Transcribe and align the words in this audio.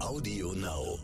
Audio 0.00 0.52
Now. 0.54 0.98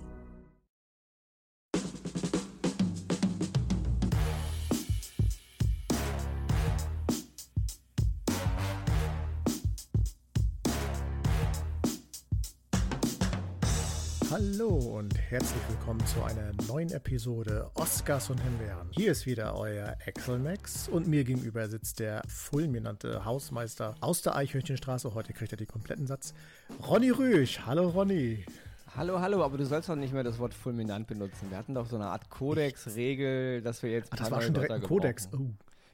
Hallo 14.30 14.68
und 14.68 15.16
herzlich 15.18 15.52
willkommen 15.68 16.04
zu 16.06 16.22
einer 16.22 16.52
neuen 16.66 16.90
Episode 16.90 17.70
Oscars 17.74 18.30
und 18.30 18.40
Himbeeren. 18.40 18.88
Hier 18.92 19.12
ist 19.12 19.26
wieder 19.26 19.56
euer 19.56 19.96
Axel 20.06 20.38
Max 20.38 20.88
und 20.88 21.06
mir 21.06 21.24
gegenüber 21.24 21.68
sitzt 21.68 22.00
der 22.00 22.22
fulminante 22.28 23.24
Hausmeister 23.26 23.94
aus 24.00 24.22
der 24.22 24.36
Eichhörnchenstraße. 24.36 25.14
Heute 25.14 25.34
kriegt 25.34 25.52
er 25.52 25.58
den 25.58 25.66
kompletten 25.66 26.06
Satz. 26.06 26.32
Ronny 26.88 27.10
Rüsch. 27.10 27.60
Hallo 27.66 27.90
Ronny. 27.90 28.44
Hallo, 28.96 29.20
hallo, 29.20 29.44
aber 29.44 29.58
du 29.58 29.66
sollst 29.66 29.90
doch 29.90 29.94
nicht 29.94 30.14
mehr 30.14 30.24
das 30.24 30.38
Wort 30.38 30.54
fulminant 30.54 31.06
benutzen. 31.06 31.50
Wir 31.50 31.58
hatten 31.58 31.74
doch 31.74 31.84
so 31.84 31.96
eine 31.96 32.06
Art 32.06 32.30
Kodex-Regel, 32.30 33.60
dass 33.60 33.82
wir 33.82 33.90
jetzt. 33.90 34.10
Ach, 34.10 34.16
das 34.16 34.30
war 34.30 34.40
schon 34.40 34.54
direkt 34.54 34.72
ein 34.72 34.80
Kodex. 34.80 35.28
Oh. 35.36 35.50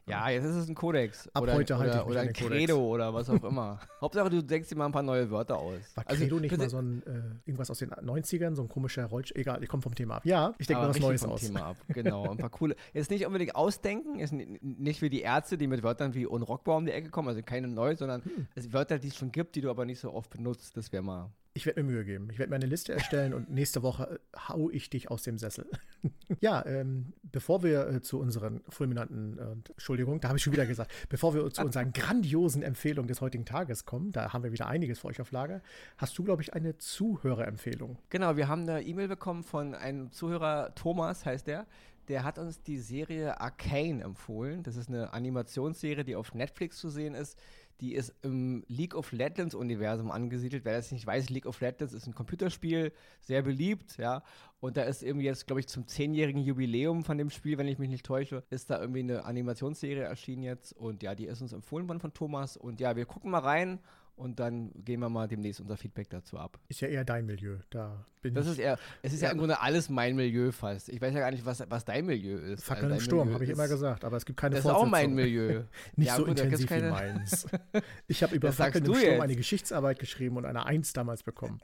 Ja, 0.07 0.29
jetzt 0.31 0.45
ist 0.45 0.55
es 0.55 0.69
ein 0.69 0.77
Kodex. 0.77 1.29
Ab 1.35 1.43
oder, 1.43 1.55
heute 1.55 1.79
halte 1.79 1.95
oder, 1.95 2.03
ich 2.03 2.11
oder 2.11 2.21
ein 2.21 2.27
den 2.29 2.35
Kodex. 2.35 2.57
Credo 2.57 2.79
oder 2.79 3.13
was 3.13 3.29
auch 3.29 3.43
immer. 3.43 3.81
Hauptsache, 4.01 4.31
du 4.31 4.43
denkst 4.43 4.69
dir 4.69 4.77
mal 4.77 4.87
ein 4.87 4.93
paar 4.93 5.03
neue 5.03 5.29
Wörter 5.33 5.59
aus. 5.59 5.81
War 5.97 6.05
Also, 6.07 6.23
Credo 6.23 6.39
nicht 6.39 6.57
mal 6.57 6.71
so 6.71 6.79
ein, 6.79 7.03
äh, 7.05 7.49
irgendwas 7.49 7.71
aus 7.73 7.79
den 7.79 7.91
90ern, 7.91 8.55
so 8.55 8.63
ein 8.63 8.69
komischer 8.69 9.05
Rollsch... 9.07 9.33
Egal, 9.35 9.63
ich 9.63 9.69
komme 9.69 9.83
vom 9.83 9.95
Thema 9.97 10.17
ab. 10.17 10.25
Ja, 10.25 10.55
ich 10.59 10.69
denke 10.69 10.83
mir 10.83 10.89
was 10.91 11.01
Neues 11.01 11.23
vom 11.23 11.33
aus. 11.33 11.41
Thema 11.41 11.63
ab. 11.67 11.77
Genau, 11.89 12.31
ein 12.31 12.37
paar 12.37 12.51
coole. 12.51 12.77
Jetzt 12.93 13.11
nicht 13.11 13.27
unbedingt 13.27 13.57
ausdenken, 13.57 14.19
ist 14.21 14.33
nicht 14.33 15.03
wie 15.03 15.11
die 15.11 15.23
Ärzte, 15.23 15.59
die 15.59 15.67
mit 15.67 15.83
Wörtern 15.83 16.15
wie 16.15 16.27
unrockbar 16.27 16.77
um 16.77 16.87
die 16.87 16.93
Ecke 16.93 17.11
kommen, 17.11 17.29
also 17.29 17.43
keine 17.43 17.67
neu, 17.69 17.97
sondern 17.97 18.23
Hm. 18.25 18.73
Wörter, 18.73 18.99
die 18.99 19.09
es 19.09 19.17
schon 19.17 19.33
gibt, 19.33 19.57
die 19.57 19.61
du 19.61 19.71
aber 19.71 19.85
nicht 19.85 19.99
so 20.01 20.13
oft 20.13 20.31
benutzt. 20.31 20.77
Das 20.77 20.93
wäre 20.93 21.03
mal. 21.03 21.31
Ich 21.55 21.67
werde 21.67 21.83
mir 21.83 21.93
Mühe 21.93 22.05
geben. 22.05 22.29
Ich 22.31 22.39
werde 22.39 22.51
mir 22.51 22.57
eine 22.57 22.67
Liste 22.67 22.95
erstellen 22.95 23.35
und 23.35 23.51
nächste 23.51 23.83
Woche 23.83 24.21
äh, 24.33 24.39
hau 24.49 24.71
ich 24.71 24.89
dich 24.89 25.11
aus 25.11 25.23
dem 25.23 25.37
Sessel. 25.37 25.67
ja, 26.41 26.65
ähm, 26.65 27.13
bevor 27.23 27.63
wir 27.63 27.89
äh, 27.89 28.01
zu 28.01 28.19
unseren 28.19 28.63
fulminanten, 28.71 29.39
äh, 29.39 29.71
Entschuldigung, 29.73 30.21
da 30.21 30.29
habe 30.29 30.39
ich 30.39 30.45
schon 30.45 30.55
wieder 30.55 30.65
gesagt, 30.65 30.91
bevor 31.11 31.35
wir 31.35 31.51
zu 31.51 31.63
unseren 31.63 31.93
grandiosen 31.93 32.63
Empfehlungen 32.63 33.09
des 33.09 33.21
heutigen 33.21 33.45
Tages 33.45 33.85
kommen, 33.85 34.13
da 34.13 34.33
haben 34.33 34.45
wir 34.45 34.53
wieder 34.53 34.67
einiges 34.67 35.01
für 35.01 35.09
euch 35.09 35.21
auf 35.21 35.31
Lager, 35.31 35.61
hast 35.99 36.17
du, 36.17 36.25
glaube 36.25 36.43
ich, 36.43 36.55
eine 36.55 36.79
Zuhörerempfehlung. 36.79 37.99
Genau, 38.09 38.37
wir 38.37 38.49
haben 38.49 38.63
eine 38.63 38.83
E-Mail 38.83 39.09
bekommen 39.09 39.43
von 39.43 39.75
einem 39.75 40.11
Zuhörer, 40.11 40.75
Thomas 40.75 41.27
heißt 41.27 41.47
der. 41.47 41.67
Der 42.09 42.25
hat 42.25 42.39
uns 42.39 42.63
die 42.63 42.79
Serie 42.79 43.41
Arcane 43.41 44.03
empfohlen. 44.03 44.65
Das 44.65 44.77
ist 44.77 44.89
eine 44.89 45.13
Animationsserie, 45.13 46.05
die 46.05 46.17
auf 46.17 46.35
Netflix 46.35 46.79
zu 46.79 46.89
sehen 46.89 47.15
ist. 47.15 47.39
Die 47.81 47.95
ist 47.95 48.15
im 48.23 48.65
League 48.69 48.95
of 48.95 49.11
Legends 49.13 49.55
Universum 49.55 50.11
angesiedelt. 50.11 50.65
Wer 50.65 50.77
das 50.77 50.93
nicht 50.93 51.07
weiß, 51.07 51.31
League 51.31 51.47
of 51.47 51.61
Legends 51.61 51.95
ist 51.95 52.07
ein 52.07 52.15
Computerspiel, 52.15 52.93
sehr 53.21 53.43
beliebt, 53.43 53.97
ja. 53.99 54.23
Und 54.61 54.77
da 54.77 54.83
ist 54.83 55.03
eben 55.03 55.21
jetzt, 55.21 55.49
glaube 55.49 55.61
ich, 55.61 55.67
zum 55.67 55.89
zehnjährigen 55.89 56.43
Jubiläum 56.43 57.03
von 57.03 57.19
dem 57.19 57.31
Spiel, 57.31 57.59
wenn 57.59 57.67
ich 57.67 57.81
mich 57.81 57.89
nicht 57.91 58.07
täusche, 58.07 58.45
ist 58.51 58.71
da 58.71 58.81
irgendwie 58.81 59.01
eine 59.01 59.25
Animationsserie 59.25 60.05
erschienen 60.05 60.45
jetzt. 60.45 60.73
Und 60.73 61.03
ja, 61.03 61.17
die 61.17 61.27
ist 61.27 61.43
uns 61.43 61.53
empfohlen 61.53 61.89
worden 61.89 61.99
von 61.99 62.15
Thomas. 62.15 62.57
Und 62.57 62.81
ja, 62.81 62.95
wir 62.95 63.07
gucken 63.07 63.33
mal 63.33 63.41
rein 63.41 63.81
und 64.17 64.39
dann 64.41 64.71
geben 64.85 65.03
wir 65.03 65.09
mal 65.09 65.27
demnächst 65.29 65.61
unser 65.61 65.77
Feedback 65.77 66.09
dazu 66.11 66.39
ab. 66.39 66.59
Ist 66.69 66.81
ja 66.81 66.89
eher 66.89 67.05
dein 67.05 67.27
Milieu. 67.27 67.57
Da 67.71 68.05
bin 68.21 68.35
Das 68.35 68.47
ich. 68.47 68.53
ist 68.53 68.59
eher, 68.59 68.79
es 69.03 69.13
ist 69.13 69.21
ja. 69.21 69.29
Ja. 69.29 69.33
im 69.33 69.39
Grunde 69.39 69.61
alles 69.61 69.89
mein 69.89 70.15
Milieu 70.15 70.53
fast. 70.53 70.89
Ich 70.91 71.01
weiß 71.01 71.13
ja 71.15 71.21
gar 71.21 71.31
nicht, 71.31 71.45
was, 71.45 71.65
was 71.69 71.85
dein 71.85 72.07
Milieu 72.07 72.37
ist. 72.39 72.63
Fackeln 72.65 72.93
Also 72.93 72.97
im 72.97 73.01
Sturm, 73.05 73.35
habe 73.35 73.45
ich 73.45 73.51
immer 73.51 73.69
gesagt, 73.69 74.05
aber 74.05 74.17
es 74.17 74.25
gibt 74.25 74.39
keine 74.39 74.55
Das 74.57 74.65
ist 74.65 74.71
auch 74.71 74.87
mein. 74.87 75.15
Milieu. 75.15 75.63
Nicht 75.97 76.09
Ja, 76.09 76.17
so 76.17 76.25
gut, 76.25 76.39
intensiv 76.39 76.71
wie 76.71 76.75
keine- 76.75 76.91
meins. 76.91 77.47
Ich 78.07 78.23
habe 78.23 78.35
über 78.37 78.53
Fackeln 78.53 78.85
im 78.85 78.95
Sturm 78.95 79.11
jetzt. 79.13 79.21
eine 79.23 79.37
Geschichtsarbeit 79.37 79.99
geschrieben 79.99 80.37
und 80.37 80.45
eine 80.45 80.67
Eins 80.67 80.93
damals 80.93 81.23
bekommen. 81.23 81.61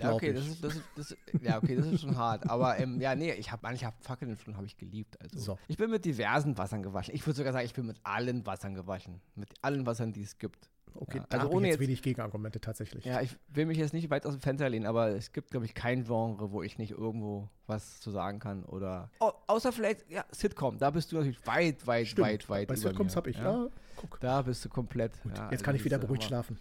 Ja, 0.00 0.14
okay, 0.14 0.32
das 0.32 0.46
ist, 0.46 0.64
das 0.64 0.76
ist, 0.76 0.84
das, 0.96 1.16
ja, 1.42 1.58
okay, 1.58 1.76
das 1.76 1.84
ist 1.86 2.00
schon 2.00 2.16
hart. 2.16 2.48
Aber 2.48 2.78
ähm, 2.78 3.00
ja, 3.02 3.14
nee, 3.14 3.32
ich 3.34 3.52
habe 3.52 3.74
ich 3.74 3.84
hab 3.84 4.02
Fackeln 4.02 4.38
schon 4.38 4.56
habe 4.56 4.64
ich 4.64 4.78
geliebt. 4.78 5.20
Also 5.20 5.38
So. 5.38 5.58
ich 5.68 5.76
bin 5.76 5.90
mit 5.90 6.06
diversen 6.06 6.56
Wassern 6.56 6.82
gewaschen. 6.82 7.14
Ich 7.14 7.26
würde 7.26 7.36
sogar 7.36 7.52
sagen, 7.52 7.66
ich 7.66 7.74
bin 7.74 7.84
mit 7.84 7.98
allen 8.02 8.46
Wassern 8.46 8.74
gewaschen. 8.74 9.20
Mit 9.34 9.50
allen 9.60 9.84
Wassern, 9.84 10.12
die 10.14 10.22
es 10.22 10.38
gibt. 10.38 10.70
Okay, 10.94 11.18
ja, 11.18 11.24
da 11.28 11.38
also 11.38 11.50
ohne 11.50 11.66
jetzt 11.68 11.74
jetzt, 11.74 11.88
wenig 11.88 12.02
Gegenargumente 12.02 12.60
tatsächlich. 12.60 13.04
ja, 13.04 13.20
ich 13.20 13.36
will 13.48 13.66
mich 13.66 13.78
jetzt 13.78 13.92
nicht 13.92 14.10
weit 14.10 14.26
aus 14.26 14.34
dem 14.34 14.40
Fenster 14.40 14.68
lehnen, 14.68 14.86
aber 14.86 15.08
es 15.10 15.32
gibt, 15.32 15.50
glaube 15.50 15.66
ich, 15.66 15.74
kein 15.74 16.04
Genre, 16.04 16.50
wo 16.52 16.62
ich 16.62 16.78
nicht 16.78 16.92
irgendwo 16.92 17.48
was 17.66 18.00
zu 18.00 18.10
sagen 18.10 18.38
kann 18.38 18.64
oder. 18.64 19.10
Oh, 19.20 19.32
außer 19.46 19.72
vielleicht, 19.72 20.10
ja, 20.10 20.24
Sitcom. 20.30 20.78
Da 20.78 20.90
bist 20.90 21.12
du 21.12 21.16
natürlich 21.16 21.46
weit, 21.46 21.86
weit, 21.86 22.08
Stimmt. 22.08 22.26
weit, 22.28 22.48
weit. 22.48 22.68
Bei 22.68 22.74
über 22.74 22.88
Sitcoms 22.88 23.16
habe 23.16 23.30
ich, 23.30 23.38
ja, 23.38 23.68
guck. 23.96 24.18
Da 24.20 24.42
bist 24.42 24.64
du 24.64 24.68
komplett. 24.68 25.12
ja, 25.24 25.30
Jetzt 25.30 25.40
also 25.52 25.64
kann 25.64 25.76
ich 25.76 25.84
wieder 25.84 25.98
beruhigt 25.98 26.24
schlafen. 26.24 26.58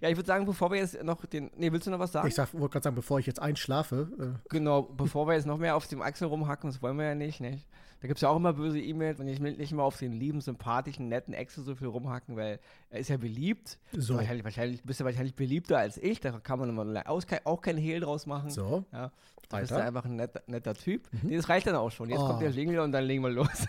Ja, 0.00 0.08
ich 0.08 0.16
würde 0.16 0.26
sagen, 0.26 0.44
bevor 0.44 0.70
wir 0.70 0.78
jetzt 0.78 1.02
noch 1.02 1.24
den. 1.26 1.50
Nee, 1.56 1.72
willst 1.72 1.86
du 1.86 1.90
noch 1.90 1.98
was 1.98 2.12
sagen? 2.12 2.28
Ich 2.28 2.34
sag- 2.34 2.52
wollte 2.52 2.72
gerade 2.74 2.84
sagen, 2.84 2.96
bevor 2.96 3.18
ich 3.18 3.26
jetzt 3.26 3.40
einschlafe, 3.40 4.08
äh, 4.18 4.48
Genau, 4.50 4.82
bevor 4.82 5.26
wir 5.26 5.34
jetzt 5.34 5.46
noch 5.46 5.58
mehr 5.58 5.74
auf 5.76 5.86
dem 5.88 6.02
Axel 6.02 6.28
rumhacken, 6.28 6.70
das 6.70 6.82
wollen 6.82 6.96
wir 6.98 7.06
ja 7.06 7.14
nicht, 7.14 7.40
nicht? 7.40 7.66
Da 8.06 8.08
gibt 8.08 8.18
es 8.18 8.22
ja 8.22 8.28
auch 8.28 8.36
immer 8.36 8.52
böse 8.52 8.78
E-Mails 8.80 9.18
und 9.18 9.26
ich 9.26 9.40
will 9.40 9.56
nicht 9.56 9.72
mal 9.72 9.82
auf 9.82 9.98
den 9.98 10.12
lieben, 10.12 10.40
sympathischen, 10.40 11.08
netten 11.08 11.34
Axel 11.34 11.64
so 11.64 11.74
viel 11.74 11.88
rumhacken, 11.88 12.36
weil 12.36 12.60
er 12.88 13.00
ist 13.00 13.08
ja 13.08 13.16
beliebt. 13.16 13.80
So. 13.90 14.14
Wahrscheinlich, 14.14 14.44
wahrscheinlich 14.44 14.80
bist 14.84 15.00
du 15.00 15.04
wahrscheinlich 15.04 15.34
beliebter 15.34 15.78
als 15.78 15.98
ich, 15.98 16.20
da 16.20 16.30
kann 16.38 16.60
man 16.60 16.68
immer 16.68 16.84
auch 17.44 17.60
kein 17.60 17.76
Hehl 17.76 17.98
draus 17.98 18.26
machen. 18.26 18.50
So. 18.50 18.84
Ja, 18.92 19.10
du 19.50 19.56
bist 19.58 19.72
ja 19.72 19.78
einfach 19.78 20.04
ein 20.04 20.14
netter, 20.14 20.40
netter 20.46 20.74
Typ. 20.74 21.08
Nee, 21.22 21.34
das 21.34 21.48
reicht 21.48 21.66
dann 21.66 21.74
auch 21.74 21.90
schon. 21.90 22.08
Jetzt 22.08 22.20
Oh. 22.20 22.28
kommt 22.28 22.42
der 22.42 22.50
Jingle 22.50 22.78
und 22.78 22.92
dann 22.92 23.02
legen 23.02 23.24
wir 23.24 23.30
los. 23.30 23.48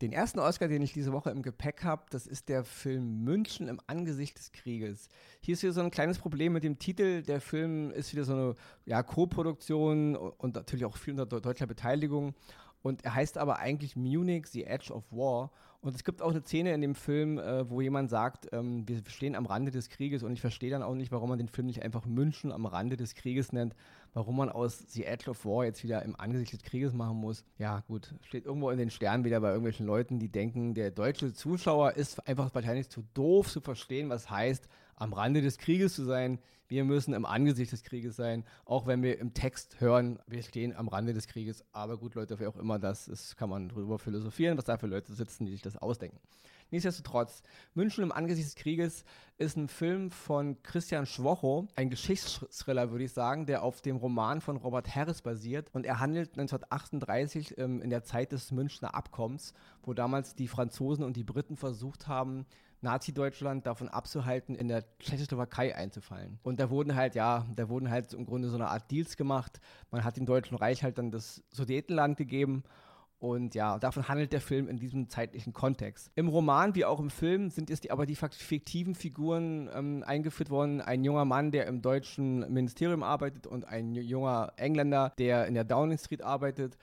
Den 0.00 0.12
ersten 0.12 0.38
Oscar, 0.38 0.68
den 0.68 0.80
ich 0.80 0.94
diese 0.94 1.12
Woche 1.12 1.30
im 1.30 1.42
Gepäck 1.42 1.84
habe, 1.84 2.04
das 2.08 2.26
ist 2.26 2.48
der 2.48 2.64
Film 2.64 3.22
München 3.22 3.68
im 3.68 3.80
Angesicht 3.86 4.38
des 4.38 4.50
Krieges. 4.52 5.08
Hier 5.42 5.52
ist 5.52 5.62
wieder 5.62 5.74
so 5.74 5.82
ein 5.82 5.90
kleines 5.90 6.18
Problem 6.18 6.54
mit 6.54 6.64
dem 6.64 6.78
Titel. 6.78 7.22
Der 7.22 7.40
Film 7.40 7.90
ist 7.90 8.12
wieder 8.12 8.24
so 8.24 8.32
eine 8.32 8.54
ja, 8.86 9.02
Co-Produktion 9.02 10.16
und 10.16 10.54
natürlich 10.54 10.86
auch 10.86 10.96
viel 10.96 11.12
unter 11.12 11.26
deu- 11.26 11.40
deutscher 11.40 11.66
Beteiligung. 11.66 12.34
Und 12.80 13.04
er 13.04 13.14
heißt 13.14 13.36
aber 13.36 13.58
eigentlich 13.58 13.94
Munich, 13.94 14.46
The 14.46 14.64
Edge 14.64 14.90
of 14.90 15.04
War. 15.10 15.50
Und 15.82 15.94
es 15.94 16.04
gibt 16.04 16.20
auch 16.20 16.30
eine 16.30 16.42
Szene 16.42 16.74
in 16.74 16.82
dem 16.82 16.94
Film, 16.94 17.38
äh, 17.38 17.68
wo 17.70 17.80
jemand 17.80 18.10
sagt, 18.10 18.48
ähm, 18.52 18.86
wir 18.86 19.00
stehen 19.06 19.34
am 19.34 19.46
Rande 19.46 19.70
des 19.70 19.88
Krieges. 19.88 20.22
Und 20.22 20.32
ich 20.32 20.40
verstehe 20.42 20.70
dann 20.70 20.82
auch 20.82 20.94
nicht, 20.94 21.10
warum 21.10 21.30
man 21.30 21.38
den 21.38 21.48
Film 21.48 21.66
nicht 21.66 21.82
einfach 21.82 22.04
München 22.04 22.52
am 22.52 22.66
Rande 22.66 22.98
des 22.98 23.14
Krieges 23.14 23.52
nennt. 23.52 23.74
Warum 24.12 24.36
man 24.36 24.50
aus 24.50 24.84
The 24.88 25.04
Edge 25.04 25.30
of 25.30 25.44
War 25.46 25.64
jetzt 25.64 25.82
wieder 25.82 26.02
im 26.02 26.18
Angesicht 26.18 26.52
des 26.52 26.62
Krieges 26.62 26.92
machen 26.92 27.16
muss. 27.16 27.44
Ja, 27.58 27.80
gut. 27.88 28.14
Steht 28.22 28.44
irgendwo 28.44 28.70
in 28.70 28.78
den 28.78 28.90
Sternen 28.90 29.24
wieder 29.24 29.40
bei 29.40 29.48
irgendwelchen 29.48 29.86
Leuten, 29.86 30.18
die 30.18 30.28
denken, 30.28 30.74
der 30.74 30.90
deutsche 30.90 31.32
Zuschauer 31.32 31.92
ist 31.92 32.26
einfach 32.28 32.54
wahrscheinlich 32.54 32.90
zu 32.90 33.02
doof 33.14 33.50
zu 33.50 33.60
verstehen, 33.60 34.10
was 34.10 34.28
heißt, 34.28 34.68
am 35.00 35.12
Rande 35.12 35.42
des 35.42 35.58
Krieges 35.58 35.94
zu 35.94 36.04
sein. 36.04 36.38
Wir 36.68 36.84
müssen 36.84 37.14
im 37.14 37.26
Angesicht 37.26 37.72
des 37.72 37.82
Krieges 37.82 38.14
sein, 38.14 38.44
auch 38.64 38.86
wenn 38.86 39.02
wir 39.02 39.18
im 39.18 39.34
Text 39.34 39.80
hören, 39.80 40.20
wir 40.28 40.44
stehen 40.44 40.76
am 40.76 40.86
Rande 40.86 41.14
des 41.14 41.26
Krieges. 41.26 41.64
Aber 41.72 41.98
gut, 41.98 42.14
Leute, 42.14 42.38
wer 42.38 42.48
auch 42.48 42.56
immer 42.56 42.78
das 42.78 43.08
ist, 43.08 43.36
kann 43.36 43.50
man 43.50 43.68
drüber 43.68 43.98
philosophieren, 43.98 44.56
was 44.56 44.66
da 44.66 44.78
für 44.78 44.86
Leute 44.86 45.12
sitzen, 45.12 45.46
die 45.46 45.52
sich 45.52 45.62
das 45.62 45.76
ausdenken. 45.76 46.20
Nichtsdestotrotz, 46.70 47.42
München 47.74 48.04
im 48.04 48.12
Angesicht 48.12 48.46
des 48.46 48.54
Krieges 48.54 49.04
ist 49.38 49.56
ein 49.56 49.66
Film 49.66 50.12
von 50.12 50.62
Christian 50.62 51.06
Schwocho, 51.06 51.66
ein 51.74 51.90
Geschichtsthriller, 51.90 52.92
würde 52.92 53.04
ich 53.04 53.12
sagen, 53.12 53.46
der 53.46 53.64
auf 53.64 53.80
dem 53.80 53.96
Roman 53.96 54.40
von 54.40 54.56
Robert 54.56 54.94
Harris 54.94 55.22
basiert. 55.22 55.70
Und 55.72 55.84
er 55.84 55.98
handelt 55.98 56.38
1938 56.38 57.58
ähm, 57.58 57.82
in 57.82 57.90
der 57.90 58.04
Zeit 58.04 58.30
des 58.30 58.52
Münchner 58.52 58.94
Abkommens, 58.94 59.54
wo 59.82 59.94
damals 59.94 60.36
die 60.36 60.46
Franzosen 60.46 61.04
und 61.04 61.16
die 61.16 61.24
Briten 61.24 61.56
versucht 61.56 62.06
haben, 62.06 62.46
Nazi-Deutschland 62.82 63.66
davon 63.66 63.88
abzuhalten, 63.88 64.54
in 64.54 64.68
der 64.68 64.84
Tschechoslowakei 64.98 65.74
einzufallen. 65.74 66.38
Und 66.42 66.60
da 66.60 66.70
wurden 66.70 66.94
halt, 66.94 67.14
ja, 67.14 67.46
da 67.54 67.68
wurden 67.68 67.90
halt 67.90 68.12
im 68.14 68.26
Grunde 68.26 68.48
so 68.48 68.56
eine 68.56 68.68
Art 68.68 68.90
Deals 68.90 69.16
gemacht. 69.16 69.60
Man 69.90 70.04
hat 70.04 70.16
dem 70.16 70.26
Deutschen 70.26 70.56
Reich 70.56 70.82
halt 70.82 70.98
dann 70.98 71.10
das 71.10 71.42
Sudetenland 71.50 72.16
gegeben. 72.16 72.64
Und 73.20 73.54
ja, 73.54 73.78
davon 73.78 74.08
handelt 74.08 74.32
der 74.32 74.40
Film 74.40 74.66
in 74.66 74.78
diesem 74.78 75.10
zeitlichen 75.10 75.52
Kontext. 75.52 76.10
Im 76.14 76.28
Roman 76.28 76.74
wie 76.74 76.86
auch 76.86 76.98
im 76.98 77.10
Film 77.10 77.50
sind 77.50 77.68
jetzt 77.68 77.84
die, 77.84 77.90
aber 77.90 78.06
die 78.06 78.16
fiktiven 78.16 78.94
Figuren 78.94 79.68
ähm, 79.74 80.02
eingeführt 80.06 80.48
worden. 80.48 80.80
Ein 80.80 81.04
junger 81.04 81.26
Mann, 81.26 81.50
der 81.50 81.66
im 81.66 81.82
deutschen 81.82 82.50
Ministerium 82.50 83.02
arbeitet 83.02 83.46
und 83.46 83.66
ein 83.66 83.94
junger 83.94 84.54
Engländer, 84.56 85.12
der 85.18 85.46
in 85.46 85.52
der 85.52 85.64
Downing 85.64 85.98
Street 85.98 86.22
arbeitet. 86.22 86.78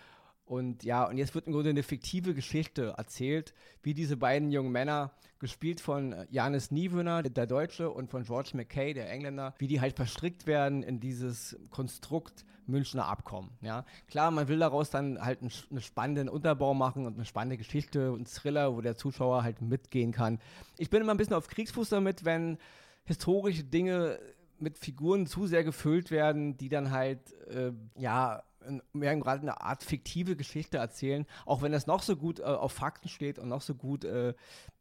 Und 0.48 0.84
ja, 0.84 1.04
und 1.04 1.18
jetzt 1.18 1.36
wird 1.36 1.46
im 1.46 1.54
Grunde 1.54 1.72
eine 1.72 1.84
fiktive 1.84 2.34
Geschichte 2.34 2.94
erzählt, 2.98 3.54
wie 3.84 3.94
diese 3.94 4.16
beiden 4.16 4.50
jungen 4.50 4.72
Männer, 4.72 5.12
gespielt 5.40 5.82
von 5.82 6.14
äh, 6.14 6.26
Janis 6.32 6.72
Niewöhner, 6.72 7.22
der 7.22 7.46
Deutsche, 7.46 7.92
und 7.92 8.10
von 8.10 8.24
George 8.24 8.52
McKay, 8.54 8.94
der 8.94 9.10
Engländer, 9.12 9.54
wie 9.60 9.68
die 9.68 9.82
halt 9.82 9.96
verstrickt 9.96 10.48
werden 10.48 10.84
in 10.84 11.00
dieses 11.00 11.58
Konstrukt 11.70 12.46
Münchner 12.66 13.06
Abkommen. 13.06 13.52
Ja, 13.62 13.86
klar, 14.08 14.32
man 14.32 14.48
will 14.48 14.60
daraus 14.60 14.90
dann 14.90 15.24
halt 15.24 15.42
einen, 15.42 15.82
spannenden 15.82 16.30
Unterbau 16.30 16.74
machen 16.74 17.06
und 17.06 17.16
eine 17.16 17.26
spannende 17.26 17.58
Geschichte 17.58 18.12
und 18.12 18.30
Thriller, 18.30 18.76
wo 18.76 18.82
der 18.82 18.96
Zuschauer 18.96 19.44
halt 19.44 19.62
mitgehen 19.62 20.12
kann. 20.12 20.40
Ich 20.78 20.90
bin 20.90 21.02
immer 21.02 21.14
ein 21.14 21.18
bisschen 21.18 21.36
auf 21.36 21.48
Kriegsfuß 21.48 21.90
damit, 21.90 22.26
wenn 22.26 22.58
historische 23.06 23.64
Dinge 23.64 24.20
mit 24.60 24.78
Figuren 24.78 25.28
zu 25.28 25.46
sehr 25.46 25.64
gefüllt 25.64 26.12
werden, 26.12 26.58
die 26.58 26.70
dann 26.70 26.92
halt, 26.92 27.20
äh, 27.48 27.72
ja, 27.96 28.44
mehr 28.94 29.16
gerade 29.18 29.42
eine 29.42 29.62
Art 29.62 29.84
fiktive 29.84 30.36
Geschichte 30.36 30.78
erzählen, 30.78 31.26
auch 31.46 31.62
wenn 31.62 31.72
das 31.72 31.88
noch 31.88 32.04
so 32.04 32.16
gut 32.16 32.40
äh, 32.40 32.44
auf 32.44 32.72
Fakten 32.72 33.10
steht 33.10 33.40
und 33.40 33.50
noch 33.50 33.62
so 33.62 33.76
gut 33.76 34.06
äh, 34.06 34.34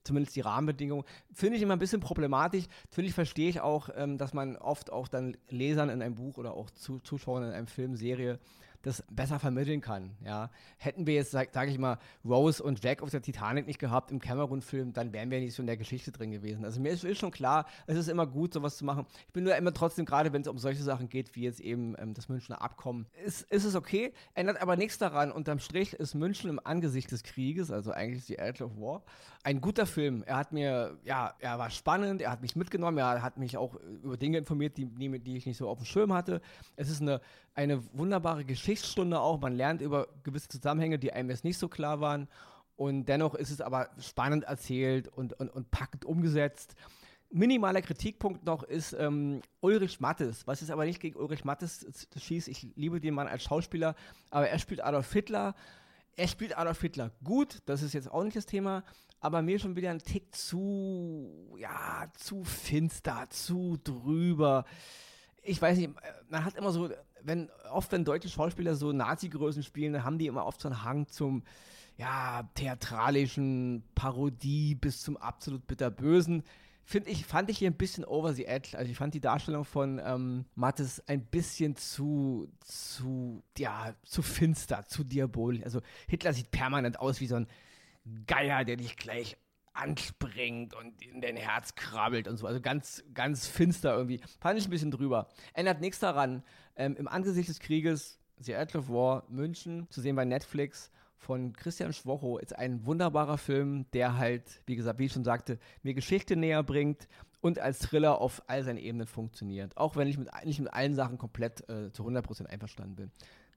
zumindest 0.05 0.37
die 0.37 0.41
Rahmenbedingungen, 0.41 1.05
finde 1.33 1.57
ich 1.57 1.63
immer 1.63 1.75
ein 1.75 1.79
bisschen 1.79 2.01
problematisch. 2.01 2.65
Natürlich 2.91 3.15
verstehe 3.15 3.49
ich 3.49 3.61
auch, 3.61 3.89
ähm, 3.97 4.19
dass 4.19 4.35
man 4.35 4.57
oft 4.57 4.93
auch 4.93 5.09
dann 5.09 5.37
Lesern 5.49 5.89
in 5.89 6.03
einem 6.03 6.15
Buch 6.15 6.39
oder 6.39 6.55
auch 6.55 6.71
Zuschauern 6.71 7.45
in 7.45 7.51
einem 7.51 7.67
Film, 7.67 7.97
Serie 7.97 8.39
das 8.87 9.03
besser 9.11 9.39
vermitteln 9.39 9.81
kann. 9.81 10.13
Ja. 10.25 10.51
Hätten 10.79 11.07
wir 11.07 11.15
jetzt, 11.15 11.33
sage 11.33 11.51
sag 11.53 11.69
ich 11.69 11.79
mal, 11.79 11.99
Rose 12.25 12.63
und 12.63 12.83
Jack 12.83 13.03
auf 13.03 13.11
der 13.11 13.21
Titanic 13.21 13.67
nicht 13.67 13.79
gehabt 13.79 14.11
im 14.11 14.21
Cameron-Film, 14.21 14.93
dann 14.93 15.13
wären 15.13 15.31
wir 15.31 15.41
nicht 15.41 15.55
so 15.55 15.63
in 15.63 15.67
der 15.67 15.77
Geschichte 15.77 16.13
drin 16.13 16.31
gewesen. 16.31 16.65
Also 16.65 16.81
mir 16.81 16.93
ist, 16.93 17.05
ist, 17.05 17.19
schon 17.19 17.33
klar, 17.33 17.67
es 17.87 17.99
ist 17.99 18.09
immer 18.09 18.27
gut, 18.27 18.55
sowas 18.55 18.77
zu 18.77 18.85
machen. 18.85 19.07
Ich 19.27 19.33
bin 19.33 19.45
nur 19.45 19.57
immer 19.57 19.73
trotzdem, 19.73 20.05
gerade 20.05 20.33
wenn 20.33 20.43
es 20.43 20.49
um 20.49 20.59
solche 20.59 20.83
Sachen 20.83 21.09
geht, 21.09 21.35
wie 21.35 21.43
jetzt 21.43 21.61
eben 21.61 21.97
ähm, 21.99 22.15
das 22.15 22.29
Münchner 22.29 22.63
Abkommen, 22.63 23.07
ist, 23.25 23.43
ist 23.51 23.65
es 23.65 23.75
okay, 23.75 24.13
ändert 24.35 24.63
aber 24.63 24.77
nichts 24.77 24.99
daran. 24.99 25.33
Unterm 25.33 25.59
Strich 25.59 25.93
ist 25.95 26.15
München 26.15 26.49
im 26.49 26.61
Angesicht 26.63 27.11
des 27.11 27.25
Krieges, 27.25 27.71
also 27.73 27.91
eigentlich 27.91 28.27
die 28.27 28.39
Edge 28.39 28.65
of 28.65 28.77
War, 28.77 29.03
ein 29.43 29.61
guter 29.61 29.87
Film. 29.87 30.23
Er 30.27 30.37
hat 30.37 30.53
mir, 30.53 30.97
ja, 31.05 31.35
er 31.41 31.59
war 31.59 31.71
spannend, 31.71 32.23
er 32.23 32.31
hat 32.31 32.43
mich 32.43 32.55
mitgenommen, 32.55 32.99
er 32.99 33.23
hat 33.23 33.37
mich 33.37 33.57
auch 33.57 33.75
über 34.03 34.17
Dinge 34.17 34.39
informiert, 34.39 34.77
die, 34.77 34.87
die 34.87 35.37
ich 35.37 35.47
nicht 35.47 35.57
so 35.57 35.69
auf 35.69 35.79
dem 35.79 35.87
Schirm 35.87 36.13
hatte. 36.13 36.41
Es 36.77 36.89
ist 36.89 37.01
eine, 37.01 37.21
eine 37.57 37.83
wunderbare 37.95 38.45
Geschichtsstunde 38.45 39.19
auch. 39.19 39.41
Man 39.41 39.57
lernt 39.57 39.81
über 39.81 40.09
gewisse 40.23 40.49
Zusammenhänge, 40.49 40.99
die 40.99 41.13
einem 41.13 41.31
jetzt 41.31 41.43
nicht 41.43 41.59
so 41.59 41.69
klar 41.69 42.01
waren. 42.01 42.29
Und 42.77 43.07
dennoch 43.07 43.35
ist 43.35 43.51
es 43.51 43.63
aber 43.63 43.89
spannend 43.99 44.45
erzählt 44.45 45.09
und, 45.09 45.33
und, 45.33 45.49
und 45.49 45.71
packend 45.71 46.05
umgesetzt. 46.05 46.77
Minimaler 47.31 47.83
Kritikpunkt 47.83 48.45
noch 48.45 48.63
ist 48.63 48.93
ähm, 48.93 49.41
Ulrich 49.61 49.99
Mattes, 50.01 50.47
was 50.47 50.63
ist 50.63 50.71
aber 50.71 50.85
nicht 50.85 51.01
gegen 51.01 51.19
Ulrich 51.19 51.45
Mattes 51.45 51.87
schießt. 52.17 52.49
Ich 52.49 52.69
liebe 52.77 53.01
den 53.01 53.15
Mann 53.15 53.27
als 53.27 53.43
Schauspieler, 53.43 53.97
aber 54.31 54.49
er 54.49 54.59
spielt 54.59 54.85
Adolf 54.85 55.13
Hitler. 55.13 55.55
Er 56.15 56.29
spielt 56.29 56.57
Adolf 56.57 56.81
Hitler 56.81 57.11
gut, 57.25 57.63
das 57.67 57.83
ist 57.83 57.95
jetzt 57.95 58.11
auch 58.11 58.23
nicht 58.23 58.37
das 58.37 58.47
Thema, 58.47 58.85
aber 59.21 59.43
mir 59.43 59.59
schon 59.59 59.77
wieder 59.77 59.91
ein 59.91 59.99
Tick 59.99 60.35
zu, 60.35 61.57
ja, 61.59 62.07
zu 62.17 62.45
finster, 62.45 63.25
zu 63.31 63.79
drüber. 63.83 64.65
Ich 65.47 65.63
weiß 65.63 65.79
nicht, 65.79 65.91
man 66.29 66.45
hat 66.45 66.57
immer 66.57 66.73
so, 66.73 66.91
wenn, 67.23 67.49
oft 67.71 67.93
wenn 67.93 68.05
deutsche 68.05 68.29
Schauspieler 68.29 68.75
so 68.75 68.93
Nazi-Größen 68.93 69.63
spielen, 69.63 69.93
dann 69.93 70.05
haben 70.05 70.19
die 70.19 70.27
immer 70.27 70.45
oft 70.45 70.61
so 70.61 70.69
einen 70.69 70.83
Hang 70.83 71.07
zum, 71.07 71.43
ja, 71.97 72.49
theatralischen 72.55 73.85
Parodie 73.95 74.75
bis 74.75 75.03
zum 75.03 75.17
absolut 75.17 75.67
bitterbösen. 75.67 76.43
Finde 76.85 77.11
ich, 77.11 77.27
fand 77.27 77.51
ich 77.51 77.59
hier 77.59 77.71
ein 77.71 77.77
bisschen 77.77 78.05
over 78.05 78.33
the 78.33 78.47
edge. 78.47 78.79
Also 78.79 78.91
ich 78.91 78.97
fand 78.97 79.15
die 79.15 79.21
Darstellung 79.21 79.65
von 79.65 80.01
ähm, 80.05 80.45
Mattes 80.55 81.03
ein 81.09 81.25
bisschen 81.25 81.75
zu, 81.75 82.49
zu, 82.61 83.43
ja, 83.59 83.95
zu 84.05 84.23
finster, 84.23 84.85
zu 84.87 85.03
diabolisch. 85.03 85.65
Also 85.65 85.81
Hitler 86.07 86.33
sieht 86.33 86.51
permanent 86.51 87.01
aus 87.01 87.21
wie 87.21 87.27
so 87.27 87.37
ein 87.37 87.49
Geier, 88.27 88.65
der 88.65 88.77
dich 88.77 88.97
gleich 88.97 89.37
anspringt 89.77 90.75
und 90.75 91.01
in 91.03 91.21
dein 91.21 91.37
Herz 91.37 91.75
krabbelt 91.75 92.29
und 92.29 92.37
so. 92.37 92.47
Also 92.47 92.61
ganz, 92.61 93.05
ganz 93.15 93.47
finster 93.47 93.97
irgendwie. 93.97 94.21
Fand 94.41 94.59
ich 94.59 94.67
ein 94.67 94.71
bisschen 94.71 94.91
drüber. 94.91 95.29
Ändert 95.55 95.81
nichts 95.81 95.99
daran. 95.99 96.43
Ähm, 96.77 96.97
Im 96.97 97.09
Angesicht 97.09 97.49
des 97.49 97.61
Krieges, 97.61 98.19
The 98.39 98.53
Edge 98.53 98.79
of 98.79 98.89
War, 98.89 99.25
München, 99.29 99.87
zu 99.91 100.01
sehen 100.01 100.17
bei 100.17 100.25
Netflix 100.25 100.91
von 101.17 101.55
Christian 101.55 101.93
Schwocho, 101.93 102.39
ist 102.39 102.57
ein 102.57 102.85
wunderbarer 102.85 103.39
Film, 103.39 103.87
der 103.93 104.19
halt, 104.19 104.63
wie 104.67 104.77
gesagt, 104.77 104.99
wie 104.99 105.07
ich 105.07 105.13
schon 105.13 105.25
sagte, 105.25 105.59
mir 105.83 105.95
Geschichte 105.95 106.37
näher 106.37 106.63
bringt 106.63 107.09
und 107.41 107.59
als 107.59 107.79
Thriller 107.79 108.21
auf 108.21 108.43
all 108.49 108.63
seinen 108.63 108.79
Ebenen 108.79 109.07
funktioniert. 109.07 109.77
Auch 109.77 109.97
wenn 109.97 110.09
ich 110.09 110.19
mit, 110.19 110.29
nicht 110.45 110.61
mit 110.61 110.73
allen 110.73 110.95
Sachen 110.95 111.19
komplett 111.19 111.69
äh, 111.69 111.91
zu 111.93 112.07
100% 112.07 112.47
einverstanden 112.47 112.97
bin. 112.97 113.11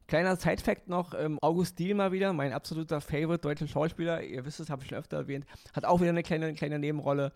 Kleiner 0.09 0.35
Side-Fact 0.38 0.88
noch: 0.88 1.13
ähm, 1.13 1.38
August 1.39 1.77
Diel 1.77 1.94
mal 1.94 2.11
wieder, 2.11 2.33
mein 2.33 2.51
absoluter 2.51 3.00
Favorite 3.00 3.41
deutscher 3.41 3.67
Schauspieler, 3.67 4.23
ihr 4.23 4.44
wisst 4.44 4.59
es, 4.59 4.71
habe 4.71 4.81
ich 4.81 4.89
schon 4.89 4.97
öfter 4.97 5.17
erwähnt, 5.17 5.45
hat 5.71 5.85
auch 5.85 6.01
wieder 6.01 6.09
eine 6.09 6.23
kleine, 6.23 6.51
kleine 6.56 6.79
Nebenrolle. 6.79 7.31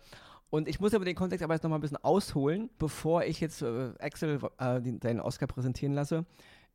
Und 0.50 0.66
ich 0.66 0.80
muss 0.80 0.92
aber 0.92 1.04
den 1.04 1.14
Kontext 1.14 1.44
aber 1.44 1.54
jetzt 1.54 1.62
nochmal 1.62 1.78
ein 1.78 1.82
bisschen 1.82 2.02
ausholen, 2.02 2.70
bevor 2.80 3.22
ich 3.22 3.40
jetzt 3.40 3.62
äh, 3.62 3.92
Axel 4.00 4.40
äh, 4.58 4.80
den, 4.80 4.98
deinen 4.98 5.20
Oscar 5.20 5.46
präsentieren 5.46 5.94
lasse. 5.94 6.26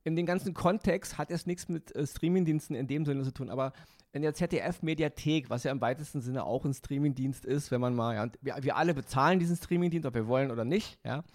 In 0.06 0.16
dem 0.16 0.26
ganzen 0.26 0.54
Kontext 0.54 1.18
hat 1.18 1.32
es 1.32 1.46
nichts 1.46 1.68
mit 1.68 1.94
äh, 1.94 2.08
Streamingdiensten 2.08 2.78
in 2.78 2.88
dem 2.88 3.06
Sinne 3.06 3.24
zu 3.24 3.34
tun, 3.34 3.50
aber 3.50 3.74
in 4.14 4.22
der 4.22 4.34
ZDF-Mediathek, 4.34 5.50
was 5.50 5.66
ja 5.66 5.72
im 5.74 5.82
weitesten 5.82 6.22
Sinne 6.22 6.46
auch 6.46 6.64
ein 6.64 6.74
Streamingdienst 6.74 7.44
ist, 7.44 7.72
wenn 7.72 7.82
man 7.82 7.94
mal, 7.94 8.16
ja, 8.16 8.28
wir, 8.40 8.56
wir 8.62 8.78
alle 8.78 8.94
bezahlen 8.94 9.38
diesen 9.38 9.58
Streamingdienst, 9.58 10.08
ob 10.08 10.14
wir 10.14 10.28
wollen 10.28 10.50
oder 10.50 10.64
nicht, 10.64 10.98
ja. 11.04 11.26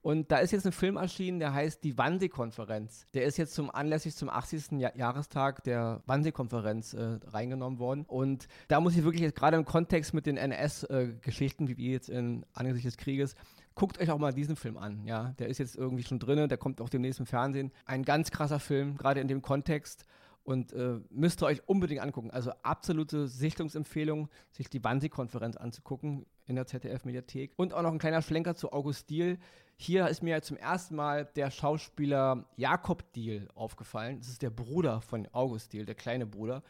Und 0.00 0.30
da 0.30 0.38
ist 0.38 0.52
jetzt 0.52 0.64
ein 0.64 0.72
Film 0.72 0.96
erschienen, 0.96 1.38
der 1.38 1.52
heißt 1.52 1.82
Die 1.82 1.98
Wannsee-Konferenz. 1.98 3.04
Der 3.14 3.24
ist 3.24 3.36
jetzt 3.36 3.54
zum 3.54 3.70
anlässlich 3.70 4.14
zum 4.14 4.28
80. 4.28 4.78
Ja 4.78 4.94
Jahrestag 4.94 5.64
der 5.64 6.02
Wannsee-Konferenz 6.06 6.94
äh, 6.94 7.18
reingenommen 7.26 7.78
worden. 7.78 8.04
Und 8.06 8.46
da 8.68 8.80
muss 8.80 8.96
ich 8.96 9.02
wirklich 9.02 9.22
jetzt 9.22 9.36
gerade 9.36 9.56
im 9.56 9.64
Kontext 9.64 10.14
mit 10.14 10.26
den 10.26 10.36
NS-Geschichten, 10.36 11.64
äh, 11.64 11.68
wie 11.68 11.76
wir 11.76 11.92
jetzt 11.92 12.08
in 12.08 12.46
Angesicht 12.54 12.86
des 12.86 12.96
Krieges, 12.96 13.34
guckt 13.74 14.00
euch 14.00 14.10
auch 14.10 14.18
mal 14.18 14.32
diesen 14.32 14.56
Film 14.56 14.76
an. 14.76 15.04
Ja, 15.04 15.34
der 15.38 15.48
ist 15.48 15.58
jetzt 15.58 15.76
irgendwie 15.76 16.04
schon 16.04 16.18
drin, 16.18 16.48
der 16.48 16.58
kommt 16.58 16.80
auch 16.80 16.88
demnächst 16.88 17.20
im 17.20 17.26
Fernsehen. 17.26 17.72
Ein 17.84 18.04
ganz 18.04 18.30
krasser 18.30 18.60
Film, 18.60 18.96
gerade 18.96 19.20
in 19.20 19.28
dem 19.28 19.42
Kontext 19.42 20.04
und 20.48 20.72
äh, 20.72 21.00
müsst 21.10 21.42
ihr 21.42 21.46
euch 21.46 21.68
unbedingt 21.68 22.00
angucken. 22.00 22.30
Also 22.30 22.52
absolute 22.62 23.28
Sichtungsempfehlung, 23.28 24.28
sich 24.50 24.70
die 24.70 24.82
Wannsee-Konferenz 24.82 25.56
anzugucken 25.56 26.24
in 26.48 26.56
der 26.56 26.66
ZDF-Mediathek. 26.66 27.52
Und 27.56 27.72
auch 27.72 27.82
noch 27.82 27.92
ein 27.92 27.98
kleiner 27.98 28.22
Schlenker 28.22 28.54
zu 28.56 28.72
August 28.72 29.10
Diel. 29.10 29.38
Hier 29.76 30.08
ist 30.08 30.22
mir 30.22 30.42
zum 30.42 30.56
ersten 30.56 30.96
Mal 30.96 31.26
der 31.36 31.50
Schauspieler 31.50 32.46
Jakob 32.56 33.12
Diel 33.12 33.48
aufgefallen. 33.54 34.18
Das 34.18 34.28
ist 34.28 34.42
der 34.42 34.50
Bruder 34.50 35.00
von 35.00 35.28
August 35.32 35.72
Diel, 35.72 35.84
der 35.84 35.94
kleine 35.94 36.26
Bruder. 36.26 36.62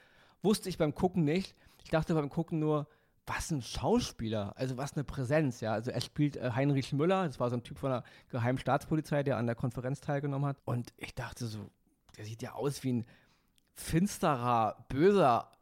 Wusste 0.42 0.68
ich 0.68 0.78
beim 0.78 0.94
Gucken 0.94 1.24
nicht. 1.24 1.56
Ich 1.82 1.90
dachte 1.90 2.14
beim 2.14 2.28
Gucken 2.28 2.58
nur, 2.58 2.86
was 3.26 3.50
ein 3.50 3.62
Schauspieler, 3.62 4.52
also 4.56 4.76
was 4.76 4.94
eine 4.94 5.04
Präsenz, 5.04 5.60
ja. 5.60 5.72
Also 5.72 5.90
er 5.90 6.00
spielt 6.00 6.36
äh, 6.36 6.50
Heinrich 6.54 6.92
Müller, 6.92 7.26
das 7.26 7.38
war 7.38 7.50
so 7.50 7.56
ein 7.56 7.62
Typ 7.62 7.78
von 7.78 7.90
der 7.90 8.04
geheimen 8.30 8.58
Staatspolizei, 8.58 9.22
der 9.22 9.36
an 9.36 9.46
der 9.46 9.54
Konferenz 9.54 10.00
teilgenommen 10.00 10.48
hat. 10.48 10.56
Und 10.64 10.92
ich 10.96 11.14
dachte 11.14 11.46
so, 11.46 11.70
der 12.16 12.24
sieht 12.24 12.42
ja 12.42 12.52
aus 12.52 12.82
wie 12.84 12.94
ein 12.94 13.06
finsterer, 13.74 14.84
böser 14.88 15.52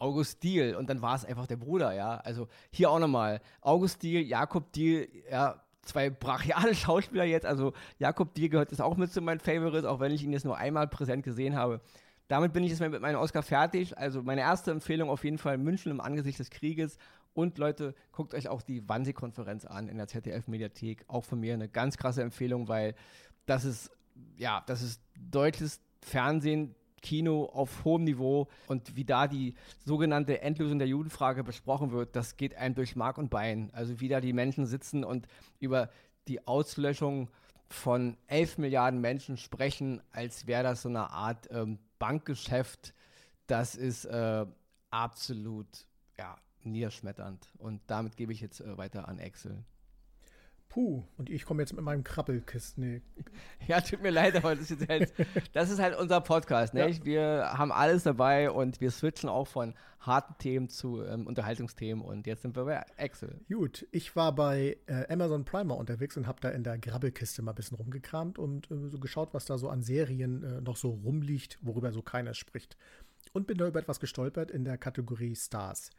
August 0.00 0.42
Diel. 0.42 0.74
Und 0.74 0.90
dann 0.90 1.02
war 1.02 1.14
es 1.14 1.24
einfach 1.24 1.46
der 1.46 1.56
Bruder, 1.56 1.92
ja. 1.92 2.16
Also 2.16 2.48
hier 2.70 2.90
auch 2.90 2.98
nochmal, 2.98 3.40
August 3.60 4.02
Diel, 4.02 4.22
Jakob 4.22 4.72
Diel, 4.72 5.08
ja, 5.30 5.62
zwei 5.82 6.10
brachiale 6.10 6.74
Schauspieler 6.74 7.24
jetzt. 7.24 7.46
Also 7.46 7.72
Jakob 7.98 8.34
Dier 8.34 8.48
gehört 8.48 8.70
jetzt 8.70 8.80
auch 8.80 8.96
mit 8.96 9.12
zu 9.12 9.20
meinen 9.20 9.40
Favorites, 9.40 9.84
auch 9.84 10.00
wenn 10.00 10.12
ich 10.12 10.24
ihn 10.24 10.32
jetzt 10.32 10.44
nur 10.44 10.56
einmal 10.56 10.88
präsent 10.88 11.22
gesehen 11.22 11.54
habe. 11.54 11.80
Damit 12.28 12.52
bin 12.52 12.62
ich 12.62 12.70
jetzt 12.70 12.80
mit 12.80 13.00
meinem 13.00 13.18
Oscar 13.18 13.42
fertig. 13.42 13.96
Also 13.98 14.22
meine 14.22 14.40
erste 14.40 14.70
Empfehlung 14.70 15.10
auf 15.10 15.24
jeden 15.24 15.38
Fall 15.38 15.58
München 15.58 15.90
im 15.90 16.00
Angesicht 16.00 16.38
des 16.38 16.50
Krieges. 16.50 16.96
Und 17.32 17.58
Leute, 17.58 17.94
guckt 18.12 18.34
euch 18.34 18.48
auch 18.48 18.62
die 18.62 18.88
Wannsee-Konferenz 18.88 19.64
an 19.64 19.88
in 19.88 19.98
der 19.98 20.08
ZDF-Mediathek. 20.08 21.04
Auch 21.08 21.24
von 21.24 21.40
mir 21.40 21.54
eine 21.54 21.68
ganz 21.68 21.96
krasse 21.96 22.22
Empfehlung, 22.22 22.68
weil 22.68 22.94
das 23.46 23.64
ist, 23.64 23.90
ja, 24.36 24.62
das 24.66 24.82
ist 24.82 25.02
deutsches 25.18 25.80
Fernsehen, 26.02 26.74
Kino 27.02 27.46
auf 27.46 27.84
hohem 27.84 28.04
Niveau 28.04 28.48
und 28.66 28.96
wie 28.96 29.04
da 29.04 29.26
die 29.26 29.54
sogenannte 29.84 30.40
Endlösung 30.40 30.78
der 30.78 30.88
Judenfrage 30.88 31.44
besprochen 31.44 31.92
wird, 31.92 32.14
das 32.16 32.36
geht 32.36 32.54
einem 32.54 32.74
durch 32.74 32.96
Mark 32.96 33.18
und 33.18 33.30
Bein. 33.30 33.70
Also 33.72 34.00
wie 34.00 34.08
da 34.08 34.20
die 34.20 34.32
Menschen 34.32 34.66
sitzen 34.66 35.04
und 35.04 35.26
über 35.58 35.90
die 36.28 36.46
Auslöschung 36.46 37.28
von 37.68 38.16
11 38.26 38.58
Milliarden 38.58 39.00
Menschen 39.00 39.36
sprechen, 39.36 40.02
als 40.12 40.46
wäre 40.46 40.62
das 40.62 40.82
so 40.82 40.88
eine 40.88 41.10
Art 41.10 41.48
ähm, 41.50 41.78
Bankgeschäft, 41.98 42.94
das 43.46 43.74
ist 43.74 44.04
äh, 44.06 44.46
absolut 44.90 45.86
ja, 46.18 46.36
niederschmetternd. 46.62 47.46
Und 47.58 47.80
damit 47.86 48.16
gebe 48.16 48.32
ich 48.32 48.40
jetzt 48.40 48.60
äh, 48.60 48.76
weiter 48.76 49.08
an 49.08 49.18
Excel. 49.18 49.64
Puh, 50.70 51.02
und 51.18 51.28
ich 51.28 51.44
komme 51.44 51.62
jetzt 51.62 51.72
mit 51.72 51.84
meinem 51.84 52.04
Krabbelkisten. 52.04 52.84
Nee. 52.84 53.02
Ja, 53.66 53.80
tut 53.80 54.02
mir 54.02 54.10
leid, 54.10 54.34
aber 54.36 54.56
das 54.56 54.70
ist, 54.70 54.88
halt, 54.88 55.12
das 55.52 55.70
ist 55.70 55.78
halt 55.78 55.96
unser 55.96 56.20
Podcast. 56.20 56.74
Ne? 56.74 56.88
Ja. 56.88 57.04
Wir 57.04 57.52
haben 57.52 57.70
alles 57.70 58.04
dabei 58.04 58.50
und 58.50 58.80
wir 58.80 58.90
switchen 58.90 59.28
auch 59.28 59.46
von 59.46 59.74
harten 60.00 60.36
Themen 60.38 60.68
zu 60.68 61.02
ähm, 61.04 61.26
Unterhaltungsthemen 61.26 62.04
und 62.04 62.26
jetzt 62.26 62.42
sind 62.42 62.56
wir 62.56 62.64
bei 62.64 62.84
Excel. 62.96 63.40
Gut, 63.48 63.86
ich 63.92 64.16
war 64.16 64.34
bei 64.34 64.78
äh, 64.86 65.12
Amazon 65.12 65.44
Primer 65.44 65.76
unterwegs 65.76 66.16
und 66.16 66.26
habe 66.26 66.40
da 66.40 66.48
in 66.48 66.64
der 66.64 66.78
Grabbelkiste 66.78 67.42
mal 67.42 67.52
ein 67.52 67.56
bisschen 67.56 67.76
rumgekramt 67.76 68.38
und 68.38 68.70
äh, 68.70 68.88
so 68.88 68.98
geschaut, 68.98 69.34
was 69.34 69.44
da 69.44 69.58
so 69.58 69.68
an 69.68 69.82
Serien 69.82 70.42
äh, 70.42 70.60
noch 70.62 70.76
so 70.76 70.90
rumliegt, 70.90 71.58
worüber 71.62 71.92
so 71.92 72.02
keiner 72.02 72.34
spricht. 72.34 72.76
Und 73.32 73.46
bin 73.46 73.58
da 73.58 73.68
über 73.68 73.78
etwas 73.78 74.00
gestolpert 74.00 74.50
in 74.50 74.64
der 74.64 74.78
Kategorie 74.78 75.36
Stars. 75.36 75.90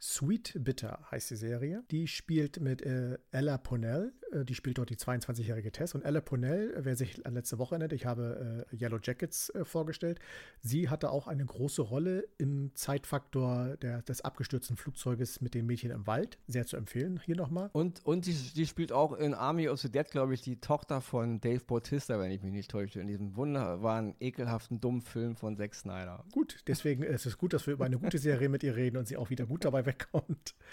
Sweet 0.00 0.58
Bitter 0.58 0.98
heißt 1.10 1.30
die 1.30 1.36
Serie. 1.36 1.82
Die 1.90 2.06
spielt 2.06 2.60
mit 2.60 2.82
äh, 2.82 3.18
Ella 3.30 3.58
Ponell. 3.58 4.12
Äh, 4.32 4.44
die 4.44 4.54
spielt 4.54 4.78
dort 4.78 4.90
die 4.90 4.96
22-jährige 4.96 5.72
Tess. 5.72 5.94
Und 5.94 6.02
Ella 6.02 6.20
Ponell, 6.20 6.74
wer 6.76 6.96
sich 6.96 7.24
an 7.26 7.34
letzte 7.34 7.58
Woche 7.58 7.74
erinnert, 7.74 7.92
ich 7.92 8.06
habe 8.06 8.66
äh, 8.70 8.76
Yellow 8.76 8.98
Jackets 9.02 9.50
äh, 9.50 9.64
vorgestellt. 9.64 10.20
Sie 10.60 10.88
hatte 10.88 11.10
auch 11.10 11.26
eine 11.26 11.44
große 11.44 11.82
Rolle 11.82 12.28
im 12.38 12.74
Zeitfaktor 12.74 13.76
der, 13.78 14.02
des 14.02 14.20
abgestürzten 14.22 14.76
Flugzeuges 14.76 15.40
mit 15.40 15.54
dem 15.54 15.66
Mädchen 15.66 15.90
im 15.90 16.06
Wald. 16.06 16.38
Sehr 16.46 16.66
zu 16.66 16.76
empfehlen, 16.76 17.20
hier 17.24 17.36
nochmal. 17.36 17.70
Und, 17.72 18.04
und 18.04 18.24
sie, 18.24 18.32
sie 18.32 18.66
spielt 18.66 18.92
auch 18.92 19.14
in 19.14 19.34
Army 19.34 19.68
of 19.68 19.80
the 19.80 19.90
Dead, 19.90 20.10
glaube 20.10 20.34
ich, 20.34 20.42
die 20.42 20.60
Tochter 20.60 21.00
von 21.00 21.40
Dave 21.40 21.64
Bautista, 21.64 22.18
wenn 22.18 22.30
ich 22.30 22.42
mich 22.42 22.52
nicht 22.52 22.70
täusche, 22.70 23.00
in 23.00 23.06
diesem 23.06 23.36
wunderbaren, 23.36 24.14
ekelhaften, 24.20 24.80
dummen 24.80 25.02
Film 25.02 25.36
von 25.36 25.56
Zack 25.56 25.74
Snyder. 25.74 26.24
Gut, 26.32 26.58
deswegen 26.66 27.02
ist 27.02 27.26
es 27.26 27.38
gut, 27.38 27.52
dass 27.52 27.66
wir 27.66 27.74
über 27.74 27.84
eine 27.84 27.98
gute 27.98 28.18
Serie 28.18 28.48
mit 28.48 28.62
ihr 28.62 28.76
reden 28.76 28.96
und 28.96 29.08
sie 29.08 29.16
auch 29.16 29.30
wieder 29.30 29.46
gut 29.46 29.64
dabei 29.64 29.83
weg 29.86 30.08
wegkommt. 30.12 30.54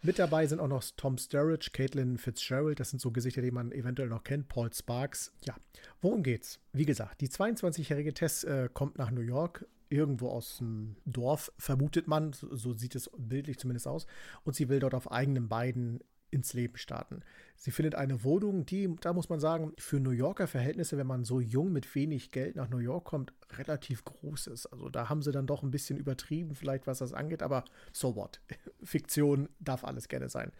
Mit 0.00 0.20
dabei 0.20 0.46
sind 0.46 0.60
auch 0.60 0.68
noch 0.68 0.84
Tom 0.96 1.18
Sturridge, 1.18 1.70
Caitlin 1.72 2.18
Fitzgerald, 2.18 2.78
das 2.78 2.90
sind 2.90 3.00
so 3.00 3.10
Gesichter, 3.10 3.42
die 3.42 3.50
man 3.50 3.72
eventuell 3.72 4.08
noch 4.08 4.22
kennt, 4.22 4.48
Paul 4.48 4.72
Sparks. 4.72 5.32
Ja, 5.44 5.56
worum 6.00 6.22
geht's? 6.22 6.60
Wie 6.72 6.84
gesagt, 6.84 7.20
die 7.20 7.28
22-jährige 7.28 8.14
Tess 8.14 8.44
äh, 8.44 8.68
kommt 8.72 8.96
nach 8.96 9.10
New 9.10 9.22
York, 9.22 9.66
irgendwo 9.88 10.28
aus 10.28 10.58
dem 10.58 10.96
Dorf, 11.04 11.52
vermutet 11.58 12.06
man, 12.06 12.32
so, 12.32 12.74
sieht 12.74 12.94
es 12.94 13.10
bildlich 13.16 13.58
zumindest 13.58 13.88
aus, 13.88 14.06
und 14.44 14.54
sie 14.54 14.68
will 14.68 14.78
dort 14.78 14.94
auf 14.94 15.10
eigenen 15.10 15.48
Beinen 15.48 16.00
ins 16.30 16.52
Leben 16.52 16.76
starten. 16.76 17.22
Sie 17.60 17.72
findet 17.72 17.96
eine 17.96 18.22
Wohnung, 18.22 18.66
die, 18.66 18.88
da 19.00 19.12
muss 19.12 19.28
man 19.28 19.40
sagen, 19.40 19.72
für 19.78 19.98
New 19.98 20.12
Yorker 20.12 20.46
Verhältnisse, 20.46 20.96
wenn 20.96 21.08
man 21.08 21.24
so 21.24 21.40
jung 21.40 21.72
mit 21.72 21.92
wenig 21.96 22.30
Geld 22.30 22.54
nach 22.54 22.68
New 22.68 22.78
York 22.78 23.04
kommt, 23.04 23.32
relativ 23.56 24.04
groß 24.04 24.46
ist. 24.46 24.66
Also 24.66 24.88
da 24.88 25.08
haben 25.08 25.22
sie 25.22 25.32
dann 25.32 25.48
doch 25.48 25.64
ein 25.64 25.72
bisschen 25.72 25.98
übertrieben, 25.98 26.54
vielleicht 26.54 26.86
was 26.86 26.98
das 26.98 27.12
angeht, 27.12 27.42
aber 27.42 27.64
so 27.92 28.14
what. 28.14 28.40
Fiktion 28.84 29.48
darf 29.58 29.82
alles 29.82 30.06
gerne 30.06 30.28
sein. 30.28 30.52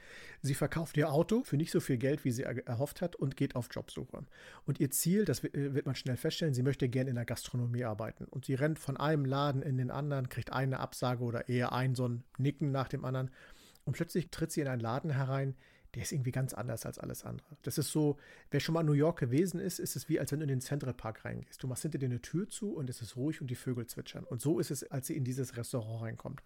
Sie 0.43 0.55
verkauft 0.55 0.97
ihr 0.97 1.13
Auto 1.13 1.45
für 1.45 1.57
nicht 1.57 1.71
so 1.71 1.79
viel 1.79 1.99
Geld, 1.99 2.25
wie 2.25 2.33
sie 2.33 2.43
erhofft 2.43 3.01
hat 3.01 3.15
und 3.15 3.37
geht 3.37 3.55
auf 3.55 3.69
Jobsuche. 3.71 4.25
Und 4.67 4.81
ihr 4.81 4.91
Ziel, 4.91 5.25
das 5.25 5.45
wird 5.45 5.87
man 5.87 5.95
schnell 5.95 6.17
feststellen, 6.17 6.53
sie 6.53 6.65
möchte 6.65 6.89
gerne 6.89 7.11
in 7.11 7.17
der 7.17 7.27
Gastronomie 7.27 7.85
arbeiten. 7.85 8.25
Und 8.25 8.47
sie 8.47 8.55
rennt 8.55 8.81
von 8.81 8.97
einem 8.97 9.25
Laden 9.25 9.63
in 9.63 9.77
den 9.77 9.93
anderen, 9.93 10.29
kriegt 10.29 10.53
eine 10.53 10.81
Absage 10.81 11.23
oder 11.23 11.49
eher 11.49 11.73
ein 11.73 11.95
so 11.95 12.09
ein 12.09 12.25
Nicken 12.39 12.73
nach 12.73 12.89
dem 12.89 13.05
anderen. 13.05 13.31
Und 13.89 13.95
plötzlich 13.95 14.31
tritt 14.31 14.53
sie 14.53 14.61
in 14.61 14.69
einen 14.69 14.83
Laden 14.83 15.11
herein, 15.11 15.57
der 15.95 16.03
ist 16.03 16.13
irgendwie 16.13 16.31
ganz 16.31 16.53
anders 16.53 16.85
als 16.85 16.99
alles 16.99 17.25
andere. 17.25 17.57
Das 17.63 17.79
ist 17.79 17.91
so, 17.91 18.19
wer 18.51 18.61
schon 18.61 18.75
mal 18.75 18.83
in 18.83 18.87
New 18.87 18.93
York 18.93 19.19
gewesen 19.19 19.59
ist, 19.61 19.79
ist 19.79 19.97
es 19.97 20.11
wie, 20.11 20.21
als 20.21 20.31
wenn 20.31 20.41
du 20.41 20.45
in 20.45 20.51
den 20.51 20.61
Central 20.61 20.93
Park 20.93 21.25
reingehst. 21.25 21.63
Du 21.63 21.69
machst 21.69 21.81
hinter 21.81 21.97
dir 21.97 22.05
eine 22.05 22.21
Tür 22.21 22.51
zu 22.51 22.75
und 22.75 22.91
es 22.91 23.01
ist 23.01 23.17
ruhig 23.17 23.41
und 23.41 23.47
die 23.47 23.55
Vögel 23.55 23.87
zwitschern. 23.87 24.25
Und 24.25 24.43
so 24.43 24.59
ist 24.59 24.71
es, 24.71 24.85
als 24.91 25.07
sie 25.07 25.17
in 25.17 25.25
dieses 25.25 25.57
Restaurant 25.57 26.03
reinkommt. 26.03 26.43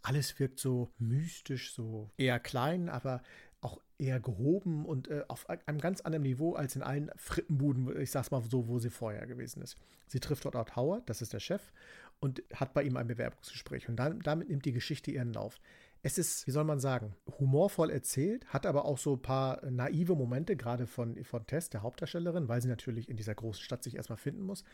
Alles 0.00 0.38
wirkt 0.38 0.58
so 0.58 0.90
mystisch, 0.98 1.74
so 1.74 2.08
eher 2.16 2.40
klein, 2.40 2.88
aber 2.88 3.22
auch 3.60 3.78
eher 3.98 4.18
gehoben 4.18 4.86
und 4.86 5.08
äh, 5.08 5.24
auf 5.28 5.50
einem 5.50 5.78
ganz 5.78 6.00
anderen 6.00 6.22
Niveau 6.22 6.54
als 6.54 6.76
in 6.76 6.82
allen 6.82 7.10
Frittenbuden, 7.16 8.00
ich 8.00 8.10
sag's 8.10 8.30
mal 8.30 8.42
so, 8.42 8.68
wo 8.68 8.78
sie 8.78 8.90
vorher 8.90 9.26
gewesen 9.26 9.60
ist. 9.60 9.76
Sie 10.06 10.20
trifft 10.20 10.46
dort 10.46 10.56
Art 10.56 10.76
Howard, 10.76 11.10
das 11.10 11.20
ist 11.20 11.34
der 11.34 11.40
Chef, 11.40 11.72
und 12.20 12.42
hat 12.54 12.72
bei 12.72 12.82
ihm 12.82 12.96
ein 12.96 13.06
Bewerbungsgespräch. 13.06 13.90
Und 13.90 13.96
dann, 13.96 14.20
damit 14.20 14.48
nimmt 14.48 14.64
die 14.64 14.72
Geschichte 14.72 15.10
ihren 15.10 15.34
Lauf 15.34 15.58
es 16.02 16.18
ist, 16.18 16.46
wie 16.46 16.50
soll 16.50 16.64
man 16.64 16.78
sagen, 16.78 17.14
humorvoll 17.38 17.90
erzählt, 17.90 18.46
hat 18.46 18.66
aber 18.66 18.84
auch 18.84 18.98
so 18.98 19.14
ein 19.14 19.22
paar 19.22 19.64
naive 19.70 20.14
Momente, 20.14 20.56
gerade 20.56 20.86
von, 20.86 21.22
von 21.24 21.46
Tess, 21.46 21.70
der 21.70 21.82
Hauptdarstellerin, 21.82 22.48
weil 22.48 22.62
sie 22.62 22.68
natürlich 22.68 23.08
in 23.08 23.16
dieser 23.16 23.34
großen 23.34 23.62
Stadt 23.62 23.82
sich 23.82 23.96
erstmal 23.96 24.16
finden 24.16 24.42
muss. 24.42 24.64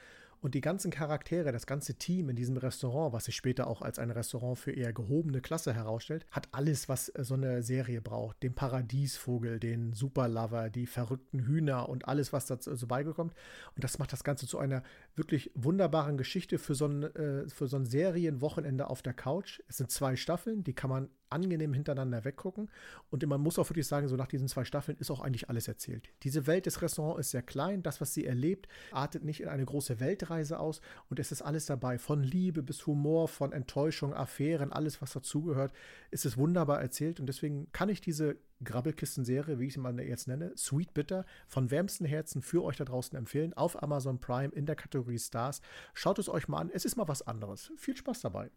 Und 0.43 0.55
die 0.55 0.61
ganzen 0.61 0.91
Charaktere, 0.91 1.53
das 1.53 1.67
ganze 1.67 1.95
Team 1.95 2.29
in 2.29 2.35
diesem 2.35 2.57
Restaurant, 2.57 3.13
was 3.13 3.27
sich 3.27 3.37
später 3.37 3.69
auch 3.69 3.81
als 3.81 4.01
ein 4.01 4.11
Restaurant 4.11 4.59
für 4.59 4.73
eher 4.73 4.93
gehobene 4.93 5.41
Klasse 5.41 5.73
herausstellt, 5.73 6.27
hat 6.33 6.49
alles, 6.51 6.89
was 6.89 7.11
äh, 7.11 7.23
so 7.23 7.35
eine 7.35 7.63
Serie 7.63 8.03
braucht. 8.03 8.43
Den 8.43 8.53
Paradiesvogel, 8.53 9.61
den 9.61 9.93
Superlover, 9.93 10.69
die 10.69 10.87
verrückten 10.87 11.47
Hühner 11.47 11.89
und 11.89 12.09
alles, 12.09 12.33
was 12.33 12.47
dazu 12.47 12.75
so 12.75 12.89
beigekommt. 12.89 13.35
Und 13.77 13.85
das 13.85 14.01
macht 14.01 14.13
das 14.13 14.25
Ganze 14.25 14.49
zu 14.49 14.59
einer 14.59 14.83
wirklich 15.15 15.53
wunderbaren 15.55 16.17
Geschichte 16.17 16.59
für 16.59 16.75
so 16.75 16.87
ein, 16.87 17.05
äh, 17.05 17.49
für 17.49 17.69
so 17.69 17.77
ein 17.77 17.87
Serienwochenende 17.87 18.91
auf 18.91 19.01
der 19.01 19.15
Couch. 19.15 19.61
Es 19.69 19.77
sind 19.77 19.93
zwei 19.93 20.17
Staffeln, 20.17 20.65
die 20.65 20.75
kann 20.75 20.91
man 20.91 21.09
angenehm 21.33 21.73
hintereinander 21.73 22.25
weggucken. 22.25 22.71
Und 23.11 23.27
man 23.27 23.41
muss 23.41 23.59
auch 23.59 23.69
wirklich 23.69 23.87
sagen, 23.87 24.09
so 24.09 24.17
nach 24.17 24.29
diesen 24.29 24.49
zwei 24.49 24.65
Staffeln 24.65 24.99
ist 24.99 25.11
auch 25.11 25.21
eigentlich 25.21 25.49
alles 25.49 25.69
erzählt. 25.69 26.11
Diese 26.23 26.47
Welt 26.47 26.67
des 26.67 26.83
Restaurants 26.83 27.21
ist 27.21 27.31
sehr 27.31 27.43
klein. 27.43 27.83
Das, 27.83 28.01
was 28.01 28.15
sie 28.15 28.27
erlebt, 28.27 28.69
artet 28.93 29.25
nicht 29.25 29.41
in 29.41 29.49
eine 29.49 29.65
große 29.65 30.01
Weltreise 30.01 30.61
aus. 30.61 30.81
Und 31.09 31.19
es 31.19 31.33
ist 31.33 31.43
alles 31.43 31.67
dabei. 31.67 31.99
Von 31.99 32.23
Liebe 32.23 32.62
bis 32.62 32.87
Humor, 32.87 33.29
von 33.29 33.53
Enttäuschung, 33.53 34.15
Affären, 34.15 34.73
alles, 34.73 35.03
was 35.03 35.12
dazugehört, 35.12 35.73
ist 36.11 36.27
es 36.27 36.37
wunderbar 36.37 36.81
erzählt. 36.81 37.21
Und 37.21 37.27
deswegen 37.27 37.71
kann 37.73 37.89
ich 37.89 38.01
diese 38.01 38.37
Grabbelkisten-Serie, 38.65 39.59
wie 39.59 39.67
ich 39.67 39.75
sie 39.75 39.81
mal 39.81 39.99
jetzt 40.01 40.29
nenne, 40.29 40.53
Sweet 40.57 40.95
Bitter, 40.95 41.25
von 41.49 41.71
wärmsten 41.71 42.05
Herzen 42.05 42.43
für 42.43 42.62
euch 42.62 42.77
da 42.77 42.85
draußen 42.85 43.17
empfehlen. 43.17 43.55
Auf 43.55 43.83
Amazon 43.83 44.21
Prime 44.21 44.53
in 44.55 44.67
der 44.67 44.77
Kategorie 44.77 45.19
Stars. 45.19 45.61
Schaut 45.95 46.19
es 46.19 46.29
euch 46.29 46.49
mal 46.49 46.59
an. 46.59 46.71
Es 46.73 46.85
ist 46.85 46.97
mal 46.97 47.09
was 47.09 47.23
anderes. 47.23 47.73
Viel 47.77 47.97
Spaß 47.97 48.21
dabei. 48.21 48.51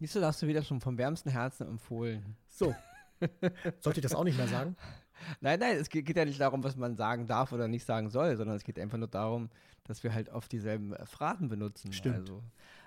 Da 0.00 0.26
hast 0.26 0.42
du 0.42 0.46
wieder 0.46 0.62
schon 0.62 0.80
vom 0.80 0.96
wärmsten 0.98 1.30
Herzen 1.30 1.68
empfohlen. 1.68 2.36
So. 2.48 2.74
Sollte 3.80 4.00
ich 4.00 4.02
das 4.02 4.14
auch 4.14 4.24
nicht 4.24 4.38
mehr 4.38 4.48
sagen? 4.48 4.76
Nein, 5.40 5.60
nein, 5.60 5.76
es 5.76 5.90
geht 5.90 6.16
ja 6.16 6.24
nicht 6.24 6.40
darum, 6.40 6.64
was 6.64 6.76
man 6.76 6.96
sagen 6.96 7.26
darf 7.26 7.52
oder 7.52 7.68
nicht 7.68 7.84
sagen 7.84 8.08
soll, 8.08 8.36
sondern 8.36 8.56
es 8.56 8.64
geht 8.64 8.78
einfach 8.78 8.96
nur 8.96 9.08
darum, 9.08 9.50
dass 9.84 10.02
wir 10.02 10.14
halt 10.14 10.30
oft 10.30 10.50
dieselben 10.52 10.94
äh, 10.94 11.04
Phrasen 11.04 11.48
benutzen. 11.48 11.92
Stimmt. 11.92 12.16
Also, 12.16 12.42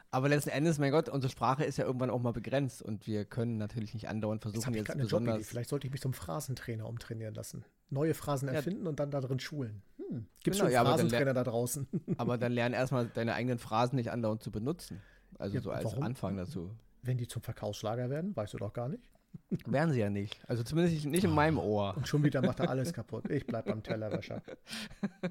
aber 0.10 0.30
letzten 0.30 0.50
Endes, 0.50 0.78
mein 0.78 0.92
Gott, 0.92 1.10
unsere 1.10 1.32
Sprache 1.32 1.64
ist 1.64 1.78
ja 1.78 1.86
irgendwann 1.86 2.12
auch 2.12 2.22
mal 2.22 2.34
begrenzt 2.34 2.84
und 2.84 3.08
wir 3.08 3.26
können 3.26 3.58
natürlich 3.58 3.96
nicht 3.96 4.08
andauernd 4.08 4.44
versuchen, 4.44 4.74
jetzt, 4.76 4.88
jetzt 4.88 4.98
besonders. 4.98 5.34
Jobidee. 5.34 5.50
Vielleicht 5.50 5.70
sollte 5.70 5.88
ich 5.88 5.92
mich 5.92 6.02
zum 6.02 6.14
Phrasentrainer 6.14 6.88
umtrainieren 6.88 7.34
lassen. 7.34 7.66
Neue 7.90 8.14
Phrasen 8.14 8.48
ja. 8.48 8.54
erfinden 8.54 8.86
und 8.86 9.00
dann 9.00 9.10
darin 9.10 9.40
schulen. 9.40 9.82
Hm. 9.98 10.28
Gibt 10.44 10.56
es 10.56 10.60
genau, 10.60 10.66
schon 10.66 10.72
ja, 10.72 10.86
Phrasentrainer 10.86 11.34
da 11.34 11.44
draußen? 11.44 11.88
aber 12.18 12.38
dann 12.38 12.52
lern 12.52 12.74
erstmal 12.74 13.08
deine 13.08 13.34
eigenen 13.34 13.58
Phrasen 13.58 13.96
nicht 13.96 14.12
andauernd 14.12 14.44
zu 14.44 14.52
benutzen. 14.52 15.02
Also 15.40 15.56
ja, 15.56 15.62
so 15.62 15.72
als 15.72 15.86
warum? 15.86 16.04
Anfang 16.04 16.38
dazu. 16.38 16.70
Wenn 17.04 17.18
die 17.18 17.28
zum 17.28 17.42
Verkaufsschlager 17.42 18.10
werden, 18.10 18.36
weißt 18.36 18.54
du 18.54 18.58
doch 18.58 18.74
gar 18.74 18.90
nicht. 18.90 19.04
Werden 19.66 19.94
sie 19.94 20.00
ja 20.00 20.10
nicht. 20.10 20.40
Also 20.48 20.64
zumindest 20.64 21.06
nicht 21.06 21.24
in 21.24 21.32
oh, 21.32 21.34
meinem 21.34 21.58
Ohr. 21.58 21.96
Und 21.96 22.08
schon 22.08 22.24
wieder 22.24 22.42
macht 22.42 22.60
er 22.60 22.70
alles 22.70 22.94
kaputt. 22.94 23.30
Ich 23.30 23.46
bleib 23.46 23.66
beim 23.66 23.84
Tellerwäscher. 23.84 24.42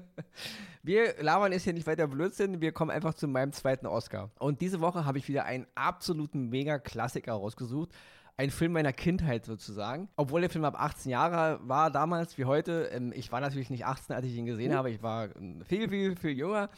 Wir 0.83 1.21
labern 1.21 1.51
ist 1.51 1.63
hier 1.63 1.73
nicht 1.73 1.87
weiter 1.87 2.07
Blödsinn. 2.07 2.61
Wir 2.61 2.71
kommen 2.71 2.91
einfach 2.91 3.13
zu 3.13 3.27
meinem 3.27 3.53
zweiten 3.53 3.85
Oscar. 3.85 4.31
Und 4.39 4.61
diese 4.61 4.81
Woche 4.81 5.05
habe 5.05 5.17
ich 5.17 5.27
wieder 5.27 5.45
einen 5.45 5.67
absoluten 5.75 6.49
Mega-Klassiker 6.49 7.33
rausgesucht. 7.33 7.91
Ein 8.35 8.49
Film 8.49 8.73
meiner 8.73 8.93
Kindheit 8.93 9.45
sozusagen. 9.45 10.09
Obwohl 10.15 10.41
der 10.41 10.49
Film 10.49 10.65
ab 10.65 10.75
18 10.77 11.11
Jahre 11.11 11.59
war 11.63 11.91
damals 11.91 12.37
wie 12.37 12.45
heute. 12.45 12.89
Ähm, 12.91 13.13
ich 13.15 13.31
war 13.31 13.41
natürlich 13.41 13.69
nicht 13.69 13.85
18, 13.85 14.15
als 14.15 14.25
ich 14.25 14.35
ihn 14.35 14.45
gesehen 14.45 14.71
uh. 14.71 14.75
habe. 14.75 14.89
Ich 14.89 15.03
war 15.03 15.29
viel, 15.65 15.87
viel, 15.89 16.15
viel 16.15 16.31
jünger 16.31 16.69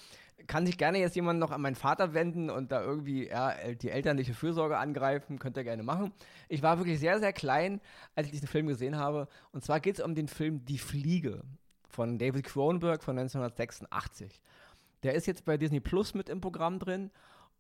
kann 0.48 0.66
sich 0.66 0.78
gerne 0.78 1.00
jetzt 1.00 1.16
jemand 1.16 1.40
noch 1.40 1.52
an 1.52 1.62
meinen 1.62 1.76
Vater 1.76 2.14
wenden 2.14 2.50
und 2.50 2.72
da 2.72 2.82
irgendwie 2.82 3.28
ja, 3.28 3.54
die 3.74 3.90
elterliche 3.90 4.34
Fürsorge 4.34 4.78
angreifen, 4.78 5.40
könnt 5.40 5.58
ihr 5.58 5.64
gerne 5.64 5.84
machen. 5.84 6.12
Ich 6.50 6.62
war 6.62 6.78
wirklich 6.78 7.00
sehr, 7.00 7.20
sehr 7.20 7.34
klein, 7.34 7.82
als 8.16 8.28
ich 8.28 8.34
diesen 8.34 8.48
Film 8.48 8.68
gesehen 8.68 8.98
habe. 8.98 9.28
Und 9.52 9.64
zwar 9.64 9.80
geht 9.80 10.00
es 10.00 10.04
um 10.04 10.16
den 10.16 10.28
Film 10.28 10.66
Die 10.66 10.78
Fliege 10.78 11.44
von 11.88 12.18
David 12.18 12.46
Cronenberg 12.46 13.04
von 13.04 13.18
1986. 13.18 14.42
Der 15.04 15.14
ist 15.14 15.28
jetzt 15.28 15.46
bei 15.46 15.58
Disney 15.58 15.80
Plus 15.80 16.14
mit 16.14 16.30
im 16.30 16.42
Programm 16.42 16.80
drin 16.80 17.12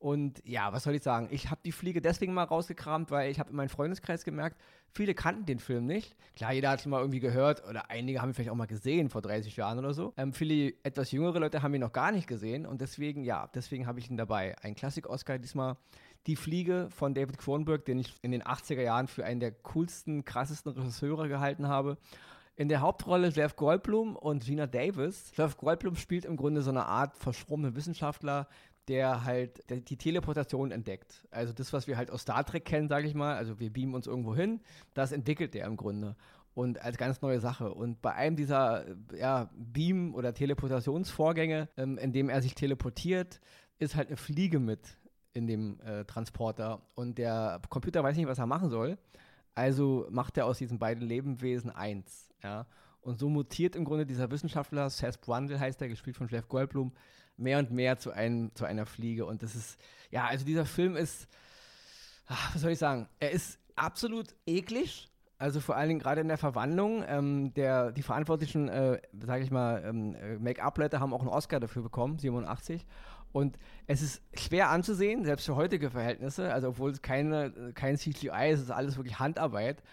und 0.05 0.39
ja, 0.45 0.71
was 0.71 0.83
soll 0.83 0.93
ich 0.93 1.01
sagen? 1.01 1.29
Ich 1.31 1.49
habe 1.49 1.61
die 1.65 1.71
Fliege 1.71 1.99
deswegen 1.99 2.35
mal 2.35 2.43
rausgekramt, 2.43 3.09
weil 3.09 3.31
ich 3.31 3.39
habe 3.39 3.49
in 3.49 3.55
meinem 3.55 3.69
Freundeskreis 3.69 4.23
gemerkt, 4.23 4.61
viele 4.91 5.15
kannten 5.15 5.47
den 5.47 5.57
Film 5.57 5.87
nicht. 5.87 6.15
Klar, 6.35 6.53
jeder 6.53 6.69
hat 6.69 6.85
ihn 6.85 6.91
mal 6.91 6.99
irgendwie 6.99 7.19
gehört 7.19 7.67
oder 7.67 7.89
einige 7.89 8.21
haben 8.21 8.29
ihn 8.29 8.33
vielleicht 8.35 8.51
auch 8.51 8.55
mal 8.55 8.67
gesehen 8.67 9.09
vor 9.09 9.23
30 9.23 9.55
Jahren 9.55 9.79
oder 9.79 9.95
so. 9.95 10.13
Ähm, 10.15 10.31
viele 10.31 10.75
etwas 10.83 11.11
jüngere 11.11 11.39
Leute 11.39 11.63
haben 11.63 11.73
ihn 11.73 11.81
noch 11.81 11.91
gar 11.91 12.11
nicht 12.11 12.27
gesehen 12.27 12.67
und 12.67 12.81
deswegen, 12.81 13.23
ja, 13.23 13.49
deswegen 13.55 13.87
habe 13.87 13.97
ich 13.97 14.07
ihn 14.07 14.15
dabei. 14.15 14.55
Ein 14.61 14.75
Klassik-Oscar 14.75 15.39
diesmal. 15.39 15.75
Die 16.27 16.35
Fliege 16.35 16.87
von 16.91 17.15
David 17.15 17.39
Cronenberg, 17.39 17.83
den 17.85 17.97
ich 17.97 18.13
in 18.21 18.31
den 18.31 18.43
80er 18.43 18.83
Jahren 18.83 19.07
für 19.07 19.25
einen 19.25 19.39
der 19.39 19.53
coolsten, 19.53 20.23
krassesten 20.23 20.71
Regisseure 20.73 21.27
gehalten 21.29 21.67
habe. 21.67 21.97
In 22.57 22.69
der 22.69 22.79
Hauptrolle 22.79 23.29
Jeff 23.29 23.55
Goldblum 23.55 24.15
und 24.15 24.45
Gina 24.45 24.67
Davis. 24.67 25.31
Jeff 25.35 25.57
Goldblum 25.57 25.95
spielt 25.95 26.25
im 26.25 26.37
Grunde 26.37 26.61
so 26.61 26.69
eine 26.69 26.85
Art 26.85 27.17
verschrobene 27.17 27.75
Wissenschaftler, 27.75 28.47
der 28.87 29.25
halt 29.25 29.63
die 29.89 29.97
Teleportation 29.97 30.71
entdeckt. 30.71 31.25
Also 31.31 31.53
das, 31.53 31.73
was 31.73 31.87
wir 31.87 31.97
halt 31.97 32.11
aus 32.11 32.21
Star 32.21 32.45
Trek 32.45 32.65
kennen, 32.65 32.87
sage 32.87 33.07
ich 33.07 33.15
mal, 33.15 33.35
also 33.35 33.59
wir 33.59 33.71
beamen 33.71 33.95
uns 33.95 34.07
irgendwo 34.07 34.35
hin, 34.35 34.61
das 34.93 35.11
entwickelt 35.11 35.53
der 35.53 35.65
im 35.65 35.77
Grunde. 35.77 36.15
Und 36.53 36.81
als 36.81 36.97
ganz 36.97 37.21
neue 37.21 37.41
Sache. 37.41 37.73
Und 37.73 38.01
bei 38.01 38.13
einem 38.13 38.37
dieser 38.37 38.85
ja, 39.13 39.49
Beam- 39.55 40.15
oder 40.15 40.33
Teleportationsvorgänge, 40.33 41.67
ähm, 41.75 41.97
in 41.97 42.13
dem 42.13 42.29
er 42.29 42.41
sich 42.41 42.55
teleportiert, 42.55 43.41
ist 43.77 43.95
halt 43.95 44.07
eine 44.07 44.17
Fliege 44.17 44.59
mit 44.59 44.97
in 45.33 45.47
dem 45.47 45.81
äh, 45.81 46.05
Transporter. 46.05 46.81
Und 46.95 47.17
der 47.17 47.61
Computer 47.69 48.03
weiß 48.03 48.15
nicht, 48.15 48.27
was 48.27 48.39
er 48.39 48.45
machen 48.45 48.69
soll. 48.69 48.97
Also 49.53 50.07
macht 50.09 50.37
er 50.37 50.45
aus 50.45 50.57
diesen 50.57 50.79
beiden 50.79 51.05
Lebewesen 51.05 51.71
eins. 51.71 52.29
Ja? 52.41 52.67
Und 53.01 53.19
so 53.19 53.29
mutiert 53.29 53.75
im 53.75 53.83
Grunde 53.83 54.05
dieser 54.05 54.31
Wissenschaftler, 54.31 54.89
Seth 54.89 55.21
Brundle 55.21 55.59
heißt 55.59 55.81
er, 55.81 55.89
gespielt 55.89 56.15
von 56.15 56.27
Jeff 56.27 56.47
Goldblum, 56.47 56.93
mehr 57.37 57.59
und 57.59 57.71
mehr 57.71 57.97
zu, 57.97 58.11
einem, 58.11 58.53
zu 58.55 58.65
einer 58.65 58.85
Fliege. 58.85 59.25
Und 59.25 59.43
das 59.43 59.55
ist, 59.55 59.79
ja, 60.11 60.25
also 60.25 60.45
dieser 60.45 60.65
Film 60.65 60.95
ist, 60.95 61.27
ach, 62.27 62.53
was 62.53 62.61
soll 62.61 62.71
ich 62.71 62.79
sagen, 62.79 63.07
er 63.19 63.31
ist 63.31 63.59
absolut 63.75 64.35
eklig. 64.45 65.09
Also 65.37 65.59
vor 65.59 65.75
allen 65.75 65.89
Dingen 65.89 65.99
gerade 65.99 66.21
in 66.21 66.29
der 66.29 66.37
Verwandlung. 66.37 67.03
Ähm, 67.07 67.53
der, 67.55 67.91
die 67.91 68.03
verantwortlichen, 68.03 68.69
äh, 68.69 69.01
sage 69.25 69.43
ich 69.43 69.51
mal, 69.51 69.83
ähm, 69.85 70.15
äh, 70.15 70.37
Make-up-Leute 70.37 70.99
haben 70.99 71.13
auch 71.13 71.19
einen 71.19 71.29
Oscar 71.29 71.59
dafür 71.59 71.83
bekommen, 71.83 72.17
87. 72.19 72.85
Und 73.33 73.57
es 73.85 74.01
ist 74.01 74.21
schwer 74.33 74.69
anzusehen, 74.69 75.25
selbst 75.25 75.45
für 75.45 75.57
heutige 75.57 75.89
Verhältnisse. 75.89 76.53
Also 76.53 76.69
obwohl 76.69 76.91
es 76.91 77.01
keine, 77.01 77.73
kein 77.73 77.97
CGI 77.97 78.51
ist, 78.51 78.59
es 78.59 78.65
ist 78.65 78.71
alles 78.71 78.95
wirklich 78.95 79.19
Handarbeit. 79.19 79.83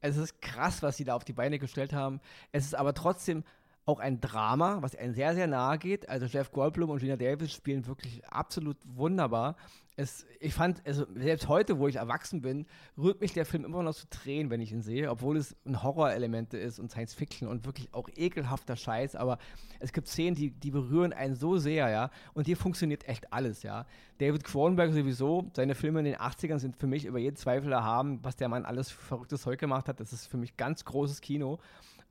Es 0.00 0.16
ist 0.16 0.40
krass, 0.40 0.82
was 0.82 0.96
sie 0.96 1.04
da 1.04 1.14
auf 1.14 1.24
die 1.24 1.32
Beine 1.32 1.58
gestellt 1.58 1.92
haben. 1.92 2.20
Es 2.52 2.64
ist 2.64 2.76
aber 2.76 2.94
trotzdem 2.94 3.42
auch 3.84 3.98
ein 3.98 4.20
Drama, 4.20 4.78
was 4.80 4.94
einem 4.94 5.12
sehr, 5.12 5.34
sehr 5.34 5.46
nahe 5.46 5.78
geht. 5.78 6.08
Also 6.08 6.26
Jeff 6.26 6.52
Goldblum 6.52 6.90
und 6.90 7.00
Gina 7.00 7.16
Davis 7.16 7.52
spielen 7.52 7.86
wirklich 7.86 8.24
absolut 8.26 8.76
wunderbar. 8.84 9.56
Es, 9.94 10.24
ich 10.40 10.54
fand, 10.54 10.80
also 10.86 11.04
selbst 11.14 11.48
heute, 11.48 11.78
wo 11.78 11.86
ich 11.86 11.96
erwachsen 11.96 12.40
bin, 12.40 12.66
rührt 12.96 13.20
mich 13.20 13.34
der 13.34 13.44
Film 13.44 13.64
immer 13.64 13.82
noch 13.82 13.94
zu 13.94 14.08
Tränen, 14.08 14.50
wenn 14.50 14.62
ich 14.62 14.72
ihn 14.72 14.80
sehe, 14.80 15.10
obwohl 15.10 15.36
es 15.36 15.54
ein 15.66 15.82
Horrorelemente 15.82 16.56
ist 16.56 16.78
und 16.78 16.90
Science 16.90 17.12
Fiction 17.12 17.46
und 17.46 17.66
wirklich 17.66 17.92
auch 17.92 18.08
ekelhafter 18.16 18.76
Scheiß, 18.76 19.16
aber 19.16 19.36
es 19.80 19.92
gibt 19.92 20.08
Szenen, 20.08 20.34
die, 20.34 20.50
die 20.50 20.70
berühren 20.70 21.12
einen 21.12 21.34
so 21.34 21.58
sehr, 21.58 21.90
ja, 21.90 22.10
und 22.32 22.46
hier 22.46 22.56
funktioniert 22.56 23.06
echt 23.06 23.34
alles, 23.34 23.62
ja. 23.62 23.84
David 24.16 24.44
Cronenberg 24.44 24.92
sowieso, 24.92 25.50
seine 25.54 25.74
Filme 25.74 25.98
in 25.98 26.06
den 26.06 26.16
80ern 26.16 26.58
sind 26.58 26.76
für 26.76 26.86
mich 26.86 27.04
über 27.04 27.18
jeden 27.18 27.36
Zweifel 27.36 27.70
erhaben, 27.70 28.18
was 28.22 28.36
der 28.36 28.48
Mann 28.48 28.64
alles 28.64 28.90
verrücktes 28.90 29.42
Zeug 29.42 29.60
gemacht 29.60 29.88
hat, 29.88 30.00
das 30.00 30.14
ist 30.14 30.26
für 30.26 30.38
mich 30.38 30.56
ganz 30.56 30.86
großes 30.86 31.20
Kino. 31.20 31.58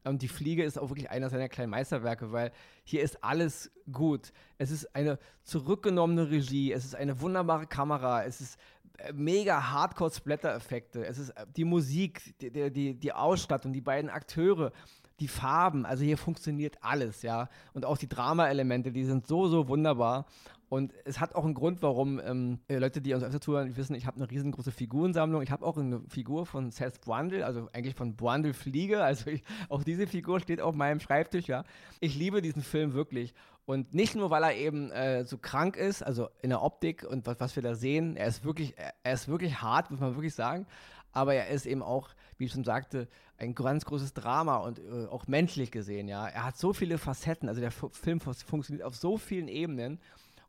Und 0.03 0.21
die 0.21 0.27
Fliege 0.27 0.63
ist 0.63 0.79
auch 0.79 0.89
wirklich 0.89 1.09
einer 1.09 1.29
seiner 1.29 1.49
kleinen 1.49 1.69
Meisterwerke, 1.69 2.31
weil 2.31 2.51
hier 2.83 3.01
ist 3.01 3.23
alles 3.23 3.71
gut. 3.91 4.31
Es 4.57 4.71
ist 4.71 4.95
eine 4.95 5.19
zurückgenommene 5.43 6.31
Regie, 6.31 6.71
es 6.71 6.85
ist 6.85 6.95
eine 6.95 7.21
wunderbare 7.21 7.67
Kamera, 7.67 8.23
es 8.23 8.41
ist 8.41 8.59
äh, 8.97 9.13
mega 9.13 9.71
Hardcore-Splatter-Effekte, 9.71 11.05
es 11.05 11.19
ist 11.19 11.29
äh, 11.31 11.45
die 11.55 11.65
Musik, 11.65 12.33
die, 12.39 12.71
die, 12.71 12.95
die 12.95 13.13
Ausstattung, 13.13 13.73
die 13.73 13.81
beiden 13.81 14.09
Akteure, 14.09 14.71
die 15.19 15.27
Farben, 15.27 15.85
also 15.85 16.03
hier 16.03 16.17
funktioniert 16.17 16.77
alles, 16.81 17.21
ja. 17.21 17.47
Und 17.73 17.85
auch 17.85 17.97
die 17.97 18.09
Drama-Elemente, 18.09 18.91
die 18.91 19.05
sind 19.05 19.27
so, 19.27 19.47
so 19.47 19.67
wunderbar. 19.67 20.25
Und 20.71 20.93
es 21.03 21.19
hat 21.19 21.35
auch 21.35 21.43
einen 21.43 21.53
Grund, 21.53 21.81
warum 21.81 22.17
ähm, 22.23 22.59
äh, 22.69 22.77
Leute, 22.77 23.01
die 23.01 23.13
uns 23.13 23.25
öfter 23.25 23.41
zuhören, 23.41 23.75
wissen, 23.75 23.93
ich 23.93 24.05
habe 24.05 24.15
eine 24.15 24.31
riesengroße 24.31 24.71
Figurensammlung. 24.71 25.41
Ich 25.41 25.51
habe 25.51 25.65
auch 25.65 25.75
eine 25.75 25.99
Figur 26.07 26.45
von 26.45 26.71
Seth 26.71 27.01
Brundle, 27.01 27.45
also 27.45 27.67
eigentlich 27.73 27.93
von 27.93 28.15
Brundle 28.15 28.53
Fliege. 28.53 29.03
Also 29.03 29.31
ich, 29.31 29.43
auch 29.67 29.83
diese 29.83 30.07
Figur 30.07 30.39
steht 30.39 30.61
auf 30.61 30.73
meinem 30.73 31.01
Schreibtisch, 31.01 31.47
ja. 31.47 31.65
Ich 31.99 32.15
liebe 32.15 32.41
diesen 32.41 32.61
Film 32.61 32.93
wirklich. 32.93 33.33
Und 33.65 33.93
nicht 33.93 34.15
nur, 34.15 34.29
weil 34.29 34.43
er 34.43 34.55
eben 34.55 34.91
äh, 34.91 35.25
so 35.25 35.37
krank 35.37 35.75
ist, 35.75 36.03
also 36.03 36.29
in 36.41 36.51
der 36.51 36.61
Optik 36.61 37.03
und 37.03 37.27
was, 37.27 37.41
was 37.41 37.55
wir 37.57 37.63
da 37.63 37.75
sehen, 37.75 38.15
er 38.15 38.27
ist 38.27 38.45
wirklich, 38.45 38.73
er 39.03 39.13
ist 39.13 39.27
wirklich 39.27 39.61
hart, 39.61 39.91
muss 39.91 39.99
man 39.99 40.15
wirklich 40.15 40.35
sagen. 40.35 40.65
Aber 41.11 41.33
er 41.33 41.49
ist 41.49 41.65
eben 41.65 41.83
auch, 41.83 42.07
wie 42.37 42.45
ich 42.45 42.53
schon 42.53 42.63
sagte, 42.63 43.09
ein 43.37 43.55
ganz 43.55 43.83
großes 43.83 44.13
Drama 44.13 44.55
und 44.59 44.79
äh, 44.79 45.07
auch 45.07 45.27
menschlich 45.27 45.69
gesehen, 45.69 46.07
ja. 46.07 46.29
Er 46.29 46.45
hat 46.45 46.55
so 46.55 46.71
viele 46.71 46.97
Facetten, 46.97 47.49
also 47.49 47.59
der 47.59 47.71
F 47.71 47.89
Film 47.91 48.21
funktioniert 48.21 48.85
auf 48.85 48.95
so 48.95 49.17
vielen 49.17 49.49
Ebenen. 49.49 49.99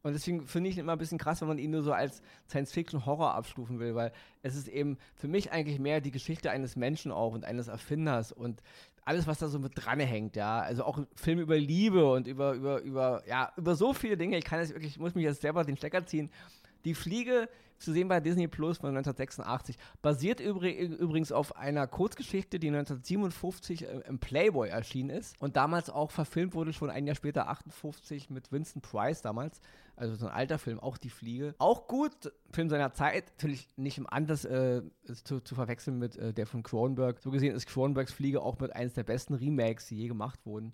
Und 0.02 0.12
deswegen 0.14 0.46
finde 0.46 0.70
ich 0.70 0.76
ihn 0.76 0.80
immer 0.80 0.92
ein 0.92 0.98
bisschen 0.98 1.18
krass, 1.18 1.40
wenn 1.40 1.48
man 1.48 1.58
ihn 1.58 1.70
nur 1.70 1.82
so 1.82 1.92
als 1.92 2.22
Science-Fiction-Horror 2.48 3.34
abstufen 3.34 3.78
will, 3.78 3.94
weil 3.94 4.12
es 4.42 4.56
ist 4.56 4.68
eben 4.68 4.98
für 5.14 5.28
mich 5.28 5.52
eigentlich 5.52 5.78
mehr 5.78 6.00
die 6.00 6.10
Geschichte 6.10 6.50
eines 6.50 6.74
Menschen 6.76 7.12
auch 7.12 7.34
und 7.34 7.44
eines 7.44 7.68
Erfinders 7.68 8.32
und 8.32 8.62
alles, 9.04 9.26
was 9.26 9.38
da 9.38 9.48
so 9.48 9.58
mit 9.58 9.72
dranhängt, 9.74 10.36
ja. 10.36 10.60
Also 10.60 10.84
auch 10.84 10.98
ein 10.98 11.06
Film 11.14 11.40
über 11.40 11.56
Liebe 11.56 12.10
und 12.12 12.26
über, 12.26 12.52
über, 12.52 12.80
über, 12.82 13.22
ja, 13.26 13.52
über 13.56 13.74
so 13.74 13.92
viele 13.92 14.16
Dinge. 14.16 14.38
Ich 14.38 14.44
kann 14.44 14.60
jetzt 14.60 14.72
wirklich, 14.72 14.92
ich 14.92 14.98
muss 14.98 15.14
mich 15.14 15.24
jetzt 15.24 15.42
selber 15.42 15.64
den 15.64 15.76
Stecker 15.76 16.06
ziehen. 16.06 16.30
Die 16.84 16.94
Fliege 16.94 17.48
zu 17.82 17.92
sehen 17.92 18.08
bei 18.08 18.20
Disney 18.20 18.48
Plus 18.48 18.78
von 18.78 18.88
1986. 18.90 19.76
Basiert 20.00 20.40
übrigens 20.40 21.32
auf 21.32 21.56
einer 21.56 21.86
Kurzgeschichte, 21.86 22.58
die 22.58 22.68
1957 22.68 23.82
äh, 23.84 24.00
im 24.08 24.18
Playboy 24.18 24.68
erschienen 24.68 25.10
ist 25.10 25.40
und 25.40 25.56
damals 25.56 25.90
auch 25.90 26.10
verfilmt 26.10 26.54
wurde, 26.54 26.72
schon 26.72 26.90
ein 26.90 27.06
Jahr 27.06 27.16
später, 27.16 27.48
58 27.48 28.30
mit 28.30 28.52
Vincent 28.52 28.84
Price 28.84 29.22
damals. 29.22 29.60
Also 29.94 30.14
so 30.14 30.26
ein 30.26 30.32
alter 30.32 30.58
Film, 30.58 30.80
auch 30.80 30.96
Die 30.96 31.10
Fliege. 31.10 31.54
Auch 31.58 31.86
gut, 31.86 32.32
Film 32.50 32.70
seiner 32.70 32.92
Zeit, 32.92 33.30
natürlich 33.36 33.68
nicht 33.76 33.98
im 33.98 34.08
Anders 34.08 34.44
äh, 34.44 34.82
zu, 35.24 35.40
zu, 35.40 35.54
verwechseln 35.54 35.98
mit 35.98 36.16
äh, 36.16 36.32
der 36.32 36.46
von 36.46 36.62
Cronenberg. 36.62 37.20
So 37.20 37.30
gesehen 37.30 37.54
ist 37.54 37.66
Cronenbergs 37.66 38.12
Fliege 38.12 38.40
auch 38.40 38.58
mit 38.58 38.74
eines 38.74 38.94
der 38.94 39.04
besten 39.04 39.34
Remakes, 39.34 39.86
die 39.88 39.96
je 39.96 40.08
gemacht 40.08 40.40
wurden. 40.44 40.72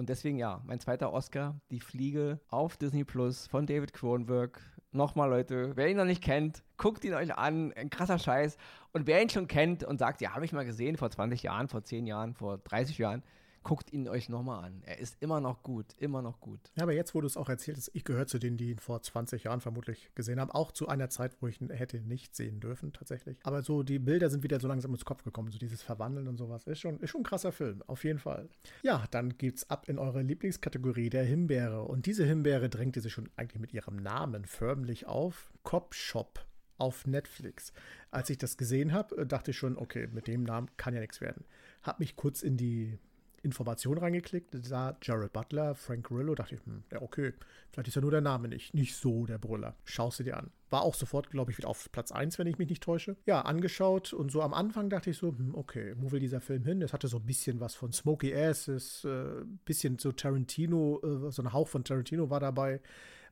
Und 0.00 0.08
deswegen 0.08 0.38
ja, 0.38 0.62
mein 0.64 0.80
zweiter 0.80 1.12
Oscar, 1.12 1.60
Die 1.70 1.78
Fliege 1.78 2.40
auf 2.48 2.78
Disney 2.78 3.04
Plus 3.04 3.46
von 3.46 3.66
David 3.66 3.92
Cronenberg 3.92 4.58
nochmal, 4.92 5.28
Leute, 5.28 5.72
wer 5.76 5.90
ihn 5.90 5.98
noch 5.98 6.06
nicht 6.06 6.22
kennt, 6.22 6.62
guckt 6.78 7.04
ihn 7.04 7.12
euch 7.12 7.36
an. 7.36 7.74
Ein 7.74 7.90
krasser 7.90 8.18
Scheiß. 8.18 8.56
Und 8.92 9.06
wer 9.06 9.20
ihn 9.20 9.28
schon 9.28 9.46
kennt 9.46 9.84
und 9.84 9.98
sagt, 9.98 10.22
ja, 10.22 10.34
habe 10.34 10.46
ich 10.46 10.54
mal 10.54 10.64
gesehen 10.64 10.96
vor 10.96 11.10
20 11.10 11.42
Jahren, 11.42 11.68
vor 11.68 11.84
10 11.84 12.06
Jahren, 12.06 12.32
vor 12.32 12.56
30 12.56 12.96
Jahren, 12.96 13.22
guckt 13.62 13.92
ihn 13.92 14.08
euch 14.08 14.28
nochmal 14.28 14.64
an. 14.64 14.82
Er 14.84 14.98
ist 14.98 15.16
immer 15.20 15.40
noch 15.40 15.62
gut, 15.62 15.86
immer 15.98 16.22
noch 16.22 16.40
gut. 16.40 16.60
Ja, 16.76 16.84
aber 16.84 16.92
jetzt, 16.92 17.14
wo 17.14 17.20
du 17.20 17.26
es 17.26 17.36
auch 17.36 17.48
erzählt 17.48 17.76
hast, 17.76 17.90
ich 17.94 18.04
gehöre 18.04 18.26
zu 18.26 18.38
denen, 18.38 18.56
die 18.56 18.70
ihn 18.70 18.78
vor 18.78 19.02
20 19.02 19.44
Jahren 19.44 19.60
vermutlich 19.60 20.10
gesehen 20.14 20.40
haben. 20.40 20.50
Auch 20.50 20.72
zu 20.72 20.88
einer 20.88 21.10
Zeit, 21.10 21.36
wo 21.40 21.46
ich 21.46 21.60
ihn 21.60 21.70
hätte 21.70 22.00
nicht 22.00 22.34
sehen 22.34 22.60
dürfen, 22.60 22.92
tatsächlich. 22.92 23.38
Aber 23.42 23.62
so, 23.62 23.82
die 23.82 23.98
Bilder 23.98 24.30
sind 24.30 24.42
wieder 24.42 24.60
so 24.60 24.68
langsam 24.68 24.92
ins 24.92 25.04
Kopf 25.04 25.22
gekommen. 25.22 25.50
So 25.50 25.58
dieses 25.58 25.82
Verwandeln 25.82 26.28
und 26.28 26.36
sowas. 26.36 26.64
Ist 26.64 26.80
schon, 26.80 26.98
ist 27.00 27.10
schon 27.10 27.20
ein 27.20 27.24
krasser 27.24 27.52
Film, 27.52 27.82
auf 27.86 28.04
jeden 28.04 28.18
Fall. 28.18 28.48
Ja, 28.82 29.04
dann 29.10 29.36
geht's 29.36 29.68
ab 29.68 29.88
in 29.88 29.98
eure 29.98 30.22
Lieblingskategorie 30.22 31.10
der 31.10 31.24
Himbeere. 31.24 31.82
Und 31.82 32.06
diese 32.06 32.24
Himbeere 32.24 32.68
drängte 32.68 33.00
sich 33.00 33.12
schon 33.12 33.28
eigentlich 33.36 33.60
mit 33.60 33.74
ihrem 33.74 33.96
Namen 33.96 34.44
förmlich 34.46 35.06
auf. 35.06 35.52
Cop 35.62 35.94
Shop 35.94 36.46
auf 36.80 37.06
Netflix. 37.06 37.72
Als 38.10 38.30
ich 38.30 38.38
das 38.38 38.56
gesehen 38.56 38.92
habe, 38.92 39.26
dachte 39.26 39.52
ich 39.52 39.58
schon, 39.58 39.76
okay, 39.76 40.08
mit 40.12 40.26
dem 40.26 40.42
Namen 40.42 40.68
kann 40.76 40.94
ja 40.94 41.00
nichts 41.00 41.20
werden. 41.20 41.44
Hab 41.82 42.00
mich 42.00 42.16
kurz 42.16 42.42
in 42.42 42.56
die 42.56 42.98
Information 43.42 43.98
reingeklickt, 43.98 44.54
sah 44.62 44.96
Jared 45.02 45.32
Butler, 45.32 45.74
Frank 45.74 46.06
Grillo, 46.08 46.34
dachte 46.34 46.56
ich, 46.56 46.64
hm, 46.64 46.84
ja, 46.92 47.00
okay, 47.00 47.32
vielleicht 47.70 47.88
ist 47.88 47.94
ja 47.94 48.00
nur 48.00 48.10
der 48.10 48.20
Name 48.20 48.48
nicht, 48.48 48.74
nicht 48.74 48.94
so 48.94 49.26
der 49.26 49.38
Brüller. 49.38 49.76
Schaust 49.84 50.20
du 50.20 50.24
dir 50.24 50.36
an. 50.36 50.50
War 50.68 50.82
auch 50.82 50.94
sofort, 50.94 51.30
glaube 51.30 51.50
ich, 51.50 51.58
wieder 51.58 51.68
auf 51.68 51.90
Platz 51.90 52.12
1, 52.12 52.38
wenn 52.38 52.46
ich 52.46 52.58
mich 52.58 52.68
nicht 52.68 52.82
täusche. 52.82 53.16
Ja, 53.26 53.42
angeschaut 53.42 54.12
und 54.12 54.30
so 54.30 54.42
am 54.42 54.54
Anfang 54.54 54.90
dachte 54.90 55.10
ich 55.10 55.16
so, 55.16 55.28
hm, 55.28 55.54
okay, 55.54 55.94
wo 55.98 56.12
will 56.12 56.20
dieser 56.20 56.40
Film 56.40 56.64
hin? 56.64 56.82
Es 56.82 56.92
hatte 56.92 57.08
so 57.08 57.18
ein 57.18 57.26
bisschen 57.26 57.60
was 57.60 57.74
von 57.74 57.92
Smokey 57.92 58.34
Ass, 58.34 58.68
ein 58.68 59.10
äh, 59.10 59.44
bisschen 59.64 59.98
so 59.98 60.12
Tarantino, 60.12 61.00
äh, 61.02 61.30
so 61.30 61.42
ein 61.42 61.52
Hauch 61.52 61.68
von 61.68 61.84
Tarantino 61.84 62.30
war 62.30 62.40
dabei 62.40 62.80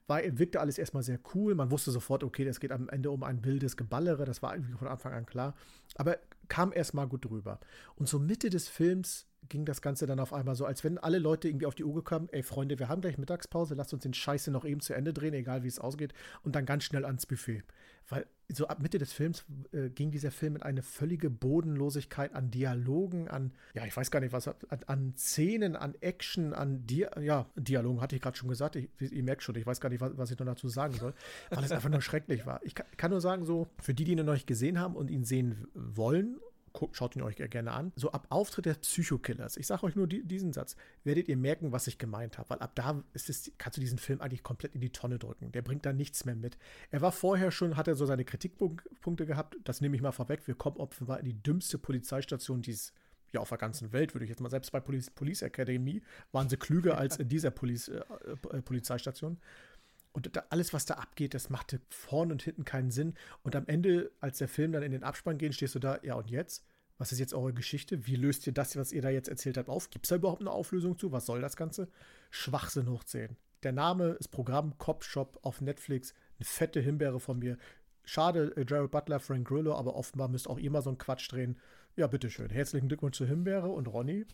war, 0.08 0.20
wirkte 0.38 0.60
alles 0.60 0.78
erstmal 0.78 1.02
sehr 1.02 1.20
cool. 1.34 1.54
Man 1.54 1.70
wusste 1.70 1.90
sofort, 1.90 2.24
okay, 2.24 2.44
das 2.44 2.60
geht 2.60 2.72
am 2.72 2.88
Ende 2.88 3.10
um 3.10 3.22
ein 3.22 3.44
wildes 3.44 3.76
Geballere. 3.76 4.24
Das 4.24 4.42
war 4.42 4.54
irgendwie 4.54 4.72
von 4.72 4.88
Anfang 4.88 5.12
an 5.12 5.26
klar. 5.26 5.54
Aber 5.96 6.18
kam 6.48 6.72
erstmal 6.72 7.06
gut 7.06 7.24
drüber. 7.24 7.60
Und 7.96 8.08
so 8.08 8.18
Mitte 8.18 8.50
des 8.50 8.68
Films 8.68 9.26
ging 9.48 9.64
das 9.64 9.82
Ganze 9.82 10.06
dann 10.06 10.20
auf 10.20 10.32
einmal 10.32 10.56
so, 10.56 10.64
als 10.64 10.84
wenn 10.84 10.98
alle 10.98 11.18
Leute 11.18 11.48
irgendwie 11.48 11.66
auf 11.66 11.74
die 11.74 11.84
Uhr 11.84 12.04
kamen, 12.04 12.28
ey 12.32 12.42
Freunde, 12.42 12.78
wir 12.78 12.88
haben 12.88 13.00
gleich 13.00 13.18
Mittagspause, 13.18 13.74
lasst 13.74 13.94
uns 13.94 14.02
den 14.02 14.14
Scheiße 14.14 14.50
noch 14.50 14.64
eben 14.64 14.80
zu 14.80 14.94
Ende 14.94 15.12
drehen, 15.12 15.34
egal 15.34 15.62
wie 15.62 15.68
es 15.68 15.78
ausgeht, 15.78 16.12
und 16.42 16.54
dann 16.54 16.66
ganz 16.66 16.84
schnell 16.84 17.04
ans 17.04 17.26
Buffet. 17.26 17.62
Weil 18.08 18.26
so 18.50 18.66
ab 18.66 18.80
Mitte 18.80 18.98
des 18.98 19.12
Films 19.12 19.44
äh, 19.72 19.90
ging 19.90 20.10
dieser 20.10 20.30
Film 20.30 20.56
in 20.56 20.62
eine 20.62 20.82
völlige 20.82 21.28
Bodenlosigkeit 21.28 22.34
an 22.34 22.50
Dialogen, 22.50 23.28
an, 23.28 23.52
ja, 23.74 23.84
ich 23.84 23.96
weiß 23.96 24.10
gar 24.10 24.20
nicht 24.20 24.32
was, 24.32 24.48
an, 24.48 24.56
an 24.86 25.14
Szenen, 25.16 25.76
an 25.76 25.94
Action, 26.00 26.54
an 26.54 26.86
Di 26.86 27.06
ja, 27.20 27.46
Dialogen 27.56 28.00
hatte 28.00 28.16
ich 28.16 28.22
gerade 28.22 28.36
schon 28.36 28.48
gesagt, 28.48 28.76
ich, 28.76 28.88
ihr 29.00 29.22
merkt 29.22 29.42
schon, 29.42 29.54
ich 29.56 29.66
weiß 29.66 29.80
gar 29.80 29.90
nicht, 29.90 30.00
was, 30.00 30.16
was 30.16 30.30
ich 30.30 30.38
noch 30.38 30.46
dazu 30.46 30.68
sagen 30.68 30.94
soll, 30.94 31.12
weil 31.50 31.64
es 31.64 31.72
einfach 31.72 31.90
nur 31.90 32.00
schrecklich 32.02 32.46
war. 32.46 32.60
Ich 32.64 32.74
kann, 32.74 32.86
kann 32.96 33.10
nur 33.10 33.20
sagen, 33.20 33.44
so, 33.44 33.68
für 33.82 33.92
die, 33.92 34.04
die 34.04 34.12
ihn 34.12 34.24
noch 34.24 34.32
nicht 34.32 34.46
gesehen 34.46 34.78
haben 34.78 34.96
und 34.96 35.10
ihn 35.10 35.24
sehen 35.24 35.68
wollen 35.74 36.38
schaut 36.92 37.16
ihn 37.16 37.22
euch 37.22 37.36
gerne 37.36 37.72
an. 37.72 37.92
So 37.96 38.12
ab 38.12 38.26
Auftritt 38.30 38.66
des 38.66 38.78
Psychokillers, 38.78 39.56
ich 39.56 39.66
sage 39.66 39.84
euch 39.84 39.96
nur 39.96 40.06
die, 40.06 40.22
diesen 40.22 40.52
Satz, 40.52 40.76
werdet 41.04 41.28
ihr 41.28 41.36
merken, 41.36 41.72
was 41.72 41.86
ich 41.86 41.98
gemeint 41.98 42.38
habe, 42.38 42.50
weil 42.50 42.58
ab 42.60 42.72
da 42.74 43.02
ist 43.12 43.30
es, 43.30 43.50
kannst 43.58 43.76
du 43.76 43.80
diesen 43.80 43.98
Film 43.98 44.20
eigentlich 44.20 44.42
komplett 44.42 44.74
in 44.74 44.80
die 44.80 44.90
Tonne 44.90 45.18
drücken. 45.18 45.52
Der 45.52 45.62
bringt 45.62 45.86
da 45.86 45.92
nichts 45.92 46.24
mehr 46.24 46.36
mit. 46.36 46.58
Er 46.90 47.00
war 47.00 47.12
vorher 47.12 47.50
schon, 47.50 47.76
hat 47.76 47.88
er 47.88 47.94
so 47.94 48.06
seine 48.06 48.24
Kritikpunkte 48.24 49.26
gehabt, 49.26 49.56
das 49.64 49.80
nehme 49.80 49.96
ich 49.96 50.02
mal 50.02 50.12
vorweg. 50.12 50.46
Wir 50.46 50.54
kommen 50.54 50.76
offenbar 50.76 51.20
in 51.20 51.26
die 51.26 51.42
dümmste 51.42 51.78
Polizeistation, 51.78 52.62
die 52.62 52.72
es 52.72 52.92
ja 53.32 53.40
auf 53.40 53.48
der 53.48 53.58
ganzen 53.58 53.92
Welt, 53.92 54.14
würde 54.14 54.24
ich 54.24 54.30
jetzt 54.30 54.40
mal, 54.40 54.50
selbst 54.50 54.72
bei 54.72 54.80
Police, 54.80 55.10
Police 55.10 55.42
Academy 55.42 56.02
waren 56.32 56.48
sie 56.48 56.56
klüger 56.56 56.98
als 56.98 57.16
in 57.18 57.28
dieser 57.28 57.50
Police, 57.50 57.88
äh, 57.88 58.00
äh, 58.52 58.62
Polizeistation. 58.62 59.38
Und 60.12 60.34
da, 60.36 60.44
alles, 60.50 60.72
was 60.72 60.84
da 60.84 60.94
abgeht, 60.94 61.34
das 61.34 61.50
machte 61.50 61.80
vorn 61.90 62.32
und 62.32 62.42
hinten 62.42 62.64
keinen 62.64 62.90
Sinn. 62.90 63.14
Und 63.42 63.54
am 63.56 63.66
Ende, 63.66 64.10
als 64.20 64.38
der 64.38 64.48
Film 64.48 64.72
dann 64.72 64.82
in 64.82 64.92
den 64.92 65.04
Abspann 65.04 65.38
geht, 65.38 65.54
stehst 65.54 65.74
du 65.74 65.78
da, 65.78 65.98
ja 66.02 66.14
und 66.14 66.30
jetzt? 66.30 66.64
Was 66.98 67.12
ist 67.12 67.20
jetzt 67.20 67.34
eure 67.34 67.52
Geschichte? 67.52 68.06
Wie 68.06 68.16
löst 68.16 68.46
ihr 68.46 68.52
das, 68.52 68.76
was 68.76 68.92
ihr 68.92 69.02
da 69.02 69.10
jetzt 69.10 69.28
erzählt 69.28 69.56
habt, 69.56 69.68
auf? 69.68 69.90
Gibt 69.90 70.06
es 70.06 70.08
da 70.08 70.16
überhaupt 70.16 70.40
eine 70.40 70.50
Auflösung 70.50 70.98
zu? 70.98 71.12
Was 71.12 71.26
soll 71.26 71.40
das 71.40 71.56
Ganze? 71.56 71.88
Schwachsinn 72.30 72.90
hoch 72.90 73.04
10. 73.04 73.36
Der 73.62 73.72
Name 73.72 74.10
ist 74.20 74.28
Programm 74.28 74.76
Cop 74.78 75.04
Shop 75.04 75.38
auf 75.42 75.60
Netflix. 75.60 76.12
Eine 76.38 76.44
fette 76.44 76.80
Himbeere 76.80 77.20
von 77.20 77.38
mir. 77.38 77.56
Schade, 78.04 78.52
äh, 78.56 78.64
Jared 78.66 78.90
Butler, 78.90 79.20
Frank 79.20 79.46
Grillo, 79.46 79.76
aber 79.76 79.94
offenbar 79.94 80.28
müsst 80.28 80.48
auch 80.48 80.58
ihr 80.58 80.70
mal 80.70 80.82
so 80.82 80.90
einen 80.90 80.98
Quatsch 80.98 81.30
drehen. 81.30 81.58
Ja, 81.94 82.06
bitteschön. 82.06 82.50
Herzlichen 82.50 82.88
Glückwunsch 82.88 83.16
zur 83.16 83.26
Himbeere 83.26 83.68
und 83.68 83.86
Ronny. 83.86 84.26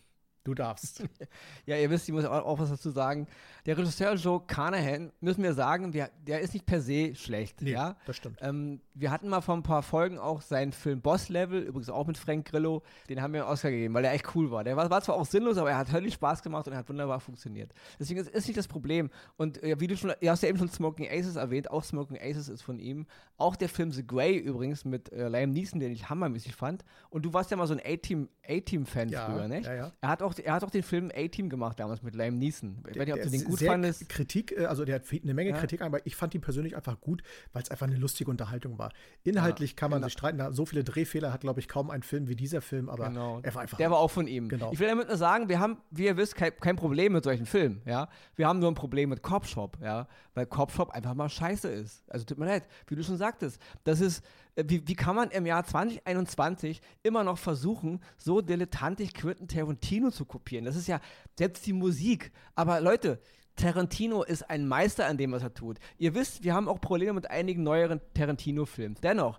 Du 0.45 0.53
darfst. 0.53 1.03
ja, 1.67 1.77
ihr 1.79 1.89
wisst, 1.89 2.07
ich 2.07 2.15
muss 2.15 2.27
auch, 2.27 2.45
auch, 2.45 2.59
was 2.59 2.69
dazu 2.69 2.91
sagen. 2.91 3.27
Der 3.65 3.79
Regisseur 3.79 4.15
Joe 4.15 4.43
Carnahan, 4.47 5.11
müssen 5.21 5.43
wir 5.43 5.55
sagen, 5.55 5.95
wir, 5.95 6.11
der 6.27 6.41
ist 6.41 6.53
nicht 6.53 6.67
per 6.67 6.83
se 6.83 7.15
schlecht. 7.15 7.63
Nee, 7.63 7.73
ja, 7.73 7.97
das 8.05 8.17
stimmt. 8.17 8.39
Ähm, 8.43 8.83
wir 8.93 9.11
hatten 9.11 9.29
mal 9.29 9.41
vor 9.41 9.57
ein 9.57 9.63
paar 9.63 9.83
Folgen 9.83 10.19
auch 10.19 10.43
seinen 10.43 10.73
Film 10.73 11.01
Boss 11.01 11.31
Level, 11.31 11.63
übrigens 11.63 11.89
auch 11.89 12.07
mit 12.07 12.19
Frank 12.19 12.51
Grillo. 12.51 12.83
Den 13.09 13.23
haben 13.23 13.33
wir 13.33 13.43
einen 13.43 13.51
Oscar 13.51 13.71
gegeben, 13.71 13.95
weil 13.95 14.03
der 14.03 14.13
echt 14.13 14.37
cool 14.37 14.51
war. 14.51 14.65
Der 14.65 14.77
war, 14.77 14.91
war 14.91 15.01
zwar 15.01 15.15
auch 15.15 15.25
sinnlos, 15.25 15.57
aber 15.57 15.71
er 15.71 15.79
hat 15.79 15.91
höllisch 15.93 16.15
Spaß 16.15 16.43
gemacht 16.43 16.67
und 16.67 16.75
er 16.75 16.81
hat 16.81 16.89
wunderbar 16.91 17.21
funktioniert. 17.21 17.73
Deswegen 17.99 18.21
ist, 18.21 18.29
ist 18.29 18.47
nicht 18.47 18.59
das 18.59 18.69
Problem. 18.69 19.09
Und 19.39 19.63
äh, 19.63 19.81
wie 19.81 19.87
du 19.87 19.97
schon, 19.97 20.13
ihr 20.21 20.31
hast 20.31 20.43
ja 20.43 20.51
eben 20.51 20.59
schon 20.59 20.69
Smoking 20.69 21.09
Aces 21.11 21.37
erwähnt, 21.37 21.71
auch 21.71 21.85
Smoking 21.85 22.19
Aces 22.21 22.51
ist 22.51 22.61
von 22.61 22.79
ihm. 22.79 23.07
Auch 23.39 23.57
der 23.57 23.71
Film 23.71 23.93
The 23.93 24.07
Grey 24.07 24.37
übrigens 24.37 24.85
mit 24.85 25.11
äh, 25.11 25.27
Liam 25.27 25.53
Neeson, 25.53 25.81
den 25.81 25.91
ich 25.91 26.11
hammermäßig 26.11 26.55
fand. 26.55 26.85
Und 27.09 27.25
du 27.25 27.33
warst 27.33 27.51
ja 27.51 27.57
mal 27.57 27.67
so 27.67 27.75
ein 27.75 27.81
A-Team-Fan 27.81 29.09
ja, 29.09 29.27
früher, 29.27 29.49
nicht? 29.49 29.67
Ja, 29.67 29.75
ja. 29.75 29.93
Er 30.03 30.09
hat 30.09 30.23
auch, 30.23 30.34
er 30.39 30.55
hat 30.55 30.65
auch 30.65 30.71
den 30.71 30.83
Film 30.83 31.11
A-Team 31.15 31.49
gemacht 31.49 31.79
damals 31.81 32.03
mit 32.03 32.15
Liam 32.15 32.39
Neeson. 32.39 32.79
Ich 32.89 32.99
weiß 32.99 33.07
nicht, 33.07 33.15
ob 33.15 33.23
du 33.23 33.31
den 33.31 33.45
gut 33.45 33.61
fandest. 33.61 34.09
Kritik, 34.09 34.53
äh, 34.53 34.67
also 34.67 34.85
der 34.85 34.97
hat 34.97 35.03
eine 35.11 35.35
Menge 35.35 35.51
ja. 35.51 35.57
Kritik, 35.59 35.83
aber 35.83 36.05
ich 36.07 36.17
fand 36.17 36.35
ihn 36.35 36.41
persönlich 36.41 36.77
einfach 36.77 37.01
gut, 37.01 37.23
weil 37.53 37.63
es 37.63 37.71
einfach 37.71 37.87
eine 37.87 37.97
lustige 37.97 38.31
Unterhaltung 38.31 38.79
war. 38.79 38.93
Inhaltlich 39.23 39.71
ja, 39.71 39.77
kann 39.77 39.91
man 39.91 39.99
genau. 39.99 40.07
sich 40.07 40.13
streiten, 40.15 40.53
so 40.53 40.67
viele 40.67 40.85
Drehfehler 40.85 41.33
hat, 41.33 41.43
glaube 41.43 41.61
ich, 41.61 41.69
kaum 41.69 41.91
ein 41.91 42.03
Film 42.03 42.29
wie 42.29 42.37
dieser 42.37 42.61
Film, 42.61 42.89
aber 42.89 43.09
genau. 43.09 43.41
er 43.43 43.55
war 43.55 43.63
einfach. 43.63 43.79
Der 43.79 43.91
war 43.91 43.99
auch 43.99 44.11
von 44.11 44.27
ihm. 44.27 44.49
Genau. 44.49 44.71
Ich 44.73 44.79
will 44.79 44.89
damit 44.89 45.09
nur 45.09 45.17
sagen, 45.17 45.49
wir 45.49 45.61
haben, 45.61 45.79
wie 45.91 46.05
ihr 46.05 46.17
wisst, 46.17 46.37
kein, 46.37 46.53
kein 46.61 46.77
Problem 46.77 47.13
mit 47.13 47.25
solchen 47.25 47.47
Filmen, 47.47 47.83
ja. 47.85 48.09
Wir 48.37 48.49
haben 48.49 48.59
nur 48.59 48.71
ein 48.71 48.75
Problem 48.75 49.11
mit 49.11 49.23
Cop 49.23 49.47
Shop, 49.47 49.79
ja, 49.83 50.07
weil 50.35 50.47
Cop 50.47 50.71
Shop 50.73 50.91
einfach 50.91 51.15
mal 51.15 51.29
scheiße 51.29 51.69
ist. 51.69 52.03
Also 52.09 52.25
tut 52.25 52.39
mir 52.39 52.47
leid, 52.47 52.67
wie 52.87 52.95
du 52.95 53.03
schon 53.03 53.17
sagtest, 53.17 53.61
das 53.85 54.01
ist 54.01 54.25
wie, 54.57 54.87
wie 54.87 54.95
kann 54.95 55.17
man 55.17 55.31
im 55.31 55.47
Jahr 55.47 55.65
2021 55.65 56.81
immer 57.03 57.25
noch 57.25 57.39
versuchen, 57.39 58.01
so 58.17 58.41
dilettantisch 58.41 59.13
Quentin 59.13 59.49
Tarantino 59.49 60.11
zu 60.11 60.25
kopieren? 60.25 60.65
Das 60.65 60.77
ist 60.77 60.89
ja 60.89 61.01
selbst 61.37 61.67
die 61.67 61.73
Musik. 61.73 62.31
Aber 62.55 62.81
Leute, 62.81 63.21
Tarantino 63.57 64.23
ist 64.23 64.49
ein 64.51 64.67
Meister 64.67 65.07
an 65.07 65.17
dem, 65.17 65.33
was 65.33 65.43
er 65.43 65.55
tut. 65.55 65.79
Ihr 65.99 66.15
wisst, 66.15 66.45
wir 66.45 66.55
haben 66.55 66.69
auch 66.69 66.81
Probleme 66.81 67.13
mit 67.13 67.31
einigen 67.31 67.63
neueren 67.63 68.01
Tarantino-Filmen. 68.15 68.97
Dennoch, 69.03 69.39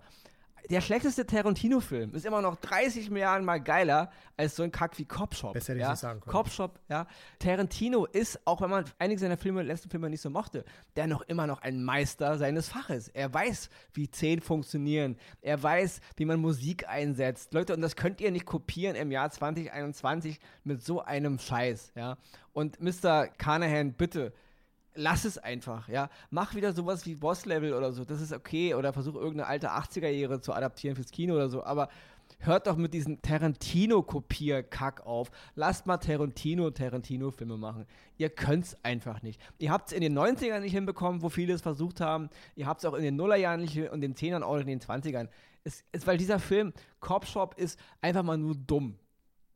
der 0.69 0.81
schlechteste 0.81 1.25
Tarantino-Film 1.25 2.13
ist 2.15 2.25
immer 2.25 2.41
noch 2.41 2.55
30 2.57 3.09
Milliarden 3.09 3.45
Mal 3.45 3.59
geiler 3.61 4.11
als 4.37 4.55
so 4.55 4.63
ein 4.63 4.71
Kack 4.71 4.97
wie 4.97 5.05
Cop 5.05 5.35
Shop. 5.35 5.53
Besser 5.53 5.73
hätte 5.73 5.81
ja? 5.81 5.93
ich 5.93 5.99
sagen 5.99 6.19
können. 6.19 6.31
Cop 6.31 6.49
Shop, 6.49 6.79
ja. 6.89 7.07
Tarantino 7.39 8.05
ist, 8.05 8.39
auch 8.45 8.61
wenn 8.61 8.69
man 8.69 8.85
einige 8.99 9.19
seiner 9.19 9.37
Filme, 9.37 9.63
letzten 9.63 9.89
Filme 9.89 10.09
nicht 10.09 10.21
so 10.21 10.29
mochte, 10.29 10.65
der 10.95 11.07
noch 11.07 11.21
immer 11.23 11.47
noch 11.47 11.61
ein 11.61 11.83
Meister 11.83 12.37
seines 12.37 12.69
Faches. 12.69 13.07
Er 13.09 13.33
weiß, 13.33 13.69
wie 13.93 14.07
Szenen 14.07 14.41
funktionieren. 14.41 15.17
Er 15.41 15.61
weiß, 15.61 16.01
wie 16.17 16.25
man 16.25 16.39
Musik 16.39 16.87
einsetzt. 16.87 17.53
Leute, 17.53 17.73
und 17.73 17.81
das 17.81 17.95
könnt 17.95 18.21
ihr 18.21 18.31
nicht 18.31 18.45
kopieren 18.45 18.95
im 18.95 19.11
Jahr 19.11 19.29
2021 19.29 20.39
mit 20.63 20.83
so 20.83 21.01
einem 21.01 21.39
Scheiß, 21.39 21.91
ja. 21.95 22.17
Und 22.53 22.79
Mr. 22.81 23.27
Carnahan, 23.37 23.93
bitte, 23.93 24.33
lass 24.95 25.25
es 25.25 25.37
einfach, 25.37 25.87
ja. 25.87 26.09
Mach 26.29 26.55
wieder 26.55 26.73
sowas 26.73 27.05
wie 27.05 27.15
Boss-Level 27.15 27.73
oder 27.73 27.91
so, 27.91 28.05
das 28.05 28.21
ist 28.21 28.33
okay. 28.33 28.73
Oder 28.73 28.93
versuch 28.93 29.15
irgendeine 29.15 29.47
alte 29.47 29.71
80er-Jahre 29.71 30.41
zu 30.41 30.53
adaptieren 30.53 30.95
fürs 30.95 31.11
Kino 31.11 31.35
oder 31.35 31.49
so, 31.49 31.63
aber 31.63 31.89
hört 32.39 32.67
doch 32.67 32.75
mit 32.75 32.93
diesem 32.93 33.21
Tarantino-Kopier-Kack 33.21 35.05
auf. 35.05 35.29
Lasst 35.55 35.85
mal 35.85 35.97
Tarantino 35.97 36.69
Tarantino-Filme 36.69 37.57
machen. 37.57 37.85
Ihr 38.17 38.29
könnt's 38.29 38.77
einfach 38.83 39.21
nicht. 39.21 39.41
Ihr 39.59 39.71
habt 39.71 39.89
es 39.89 39.93
in 39.93 40.01
den 40.01 40.17
90ern 40.17 40.59
nicht 40.59 40.73
hinbekommen, 40.73 41.21
wo 41.21 41.29
viele 41.29 41.53
es 41.53 41.61
versucht 41.61 42.01
haben. 42.01 42.29
Ihr 42.55 42.67
habt 42.67 42.81
es 42.81 42.85
auch 42.85 42.93
in 42.93 43.03
den 43.03 43.15
Nullerjahren 43.15 43.61
nicht 43.61 43.77
und 43.91 44.01
den 44.01 44.15
10ern 44.15 44.41
auch 44.41 44.57
in 44.57 44.67
den 44.67 44.79
20ern. 44.79 45.27
Es 45.63 45.83
ist, 45.91 46.05
weil 46.05 46.17
dieser 46.17 46.39
Film, 46.39 46.73
Cop 46.99 47.25
Shop, 47.25 47.55
ist 47.57 47.79
einfach 48.01 48.23
mal 48.23 48.37
nur 48.37 48.55
dumm. 48.55 48.97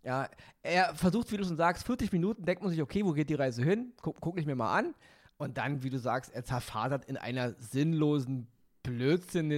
Ja, 0.04 0.30
er 0.64 0.96
versucht, 0.96 1.32
wie 1.32 1.38
du 1.38 1.44
schon 1.44 1.58
sagst, 1.58 1.86
40 1.86 2.12
Minuten, 2.12 2.46
denkt 2.46 2.64
man 2.64 2.72
sich, 2.72 2.82
okay, 2.82 3.06
wo 3.06 3.12
geht 3.12 3.30
die 3.30 3.36
Reise 3.36 3.64
hin? 3.64 3.92
Guck, 4.02 4.20
guck 4.22 4.40
ich 4.40 4.46
mir 4.46 4.56
mal 4.56 4.76
an. 4.76 4.96
Und 5.40 5.58
dann, 5.58 5.84
wie 5.84 5.90
du 5.90 5.98
sagst, 5.98 6.34
er 6.34 6.44
zerfasert 6.44 7.06
in 7.06 7.16
einer 7.16 7.54
sinnlosen 7.54 8.48
Blödsinn. 8.84 9.50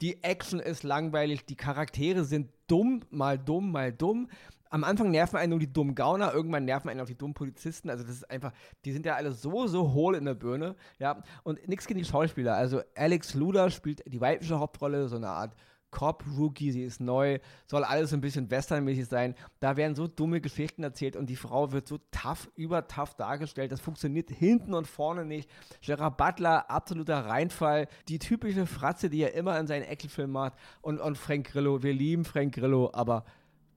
Die 0.00 0.22
Action 0.24 0.58
ist 0.58 0.82
langweilig, 0.82 1.46
die 1.46 1.54
Charaktere 1.54 2.24
sind 2.24 2.50
dumm, 2.66 3.04
mal 3.10 3.38
dumm, 3.38 3.70
mal 3.70 3.92
dumm. 3.92 4.28
Am 4.68 4.82
Anfang 4.82 5.12
nerven 5.12 5.36
einen 5.36 5.50
nur 5.50 5.60
die 5.60 5.72
dummen 5.72 5.94
Gauner, 5.94 6.34
irgendwann 6.34 6.64
nerven 6.64 6.88
einen 6.90 7.00
auch 7.00 7.06
die 7.06 7.16
dummen 7.16 7.34
Polizisten. 7.34 7.88
Also 7.88 8.02
das 8.02 8.16
ist 8.16 8.30
einfach, 8.30 8.52
die 8.84 8.90
sind 8.90 9.06
ja 9.06 9.14
alle 9.14 9.30
so, 9.30 9.68
so 9.68 9.92
hohl 9.92 10.16
in 10.16 10.24
der 10.24 10.34
Birne. 10.34 10.74
Ja, 10.98 11.22
und 11.44 11.66
nichts 11.68 11.86
gegen 11.86 11.98
die 11.98 12.04
Schauspieler. 12.04 12.56
Also 12.56 12.82
Alex 12.96 13.34
Luder 13.34 13.70
spielt 13.70 14.02
die 14.12 14.20
weibliche 14.20 14.58
Hauptrolle, 14.58 15.06
so 15.06 15.16
eine 15.16 15.28
Art 15.28 15.54
Cop-Rookie, 15.96 16.72
sie 16.72 16.82
ist 16.82 17.00
neu, 17.00 17.38
soll 17.66 17.82
alles 17.82 18.12
ein 18.12 18.20
bisschen 18.20 18.50
westernmäßig 18.50 19.06
sein. 19.06 19.34
Da 19.60 19.78
werden 19.78 19.94
so 19.94 20.06
dumme 20.06 20.42
Geschichten 20.42 20.82
erzählt 20.82 21.16
und 21.16 21.30
die 21.30 21.36
Frau 21.36 21.72
wird 21.72 21.88
so 21.88 21.98
tough, 22.10 22.50
über 22.54 22.86
tough 22.86 23.14
dargestellt. 23.14 23.72
Das 23.72 23.80
funktioniert 23.80 24.28
hinten 24.30 24.74
und 24.74 24.86
vorne 24.86 25.24
nicht. 25.24 25.50
Gerard 25.80 26.18
Butler, 26.18 26.70
absoluter 26.70 27.24
Reinfall. 27.24 27.88
Die 28.08 28.18
typische 28.18 28.66
Fratze, 28.66 29.08
die 29.08 29.22
er 29.22 29.32
immer 29.32 29.58
in 29.58 29.66
seinen 29.66 29.84
Eckelfilmen 29.84 30.32
macht. 30.32 30.52
Und, 30.82 31.00
und 31.00 31.16
Frank 31.16 31.50
Grillo, 31.50 31.82
wir 31.82 31.94
lieben 31.94 32.26
Frank 32.26 32.54
Grillo, 32.54 32.90
aber 32.92 33.24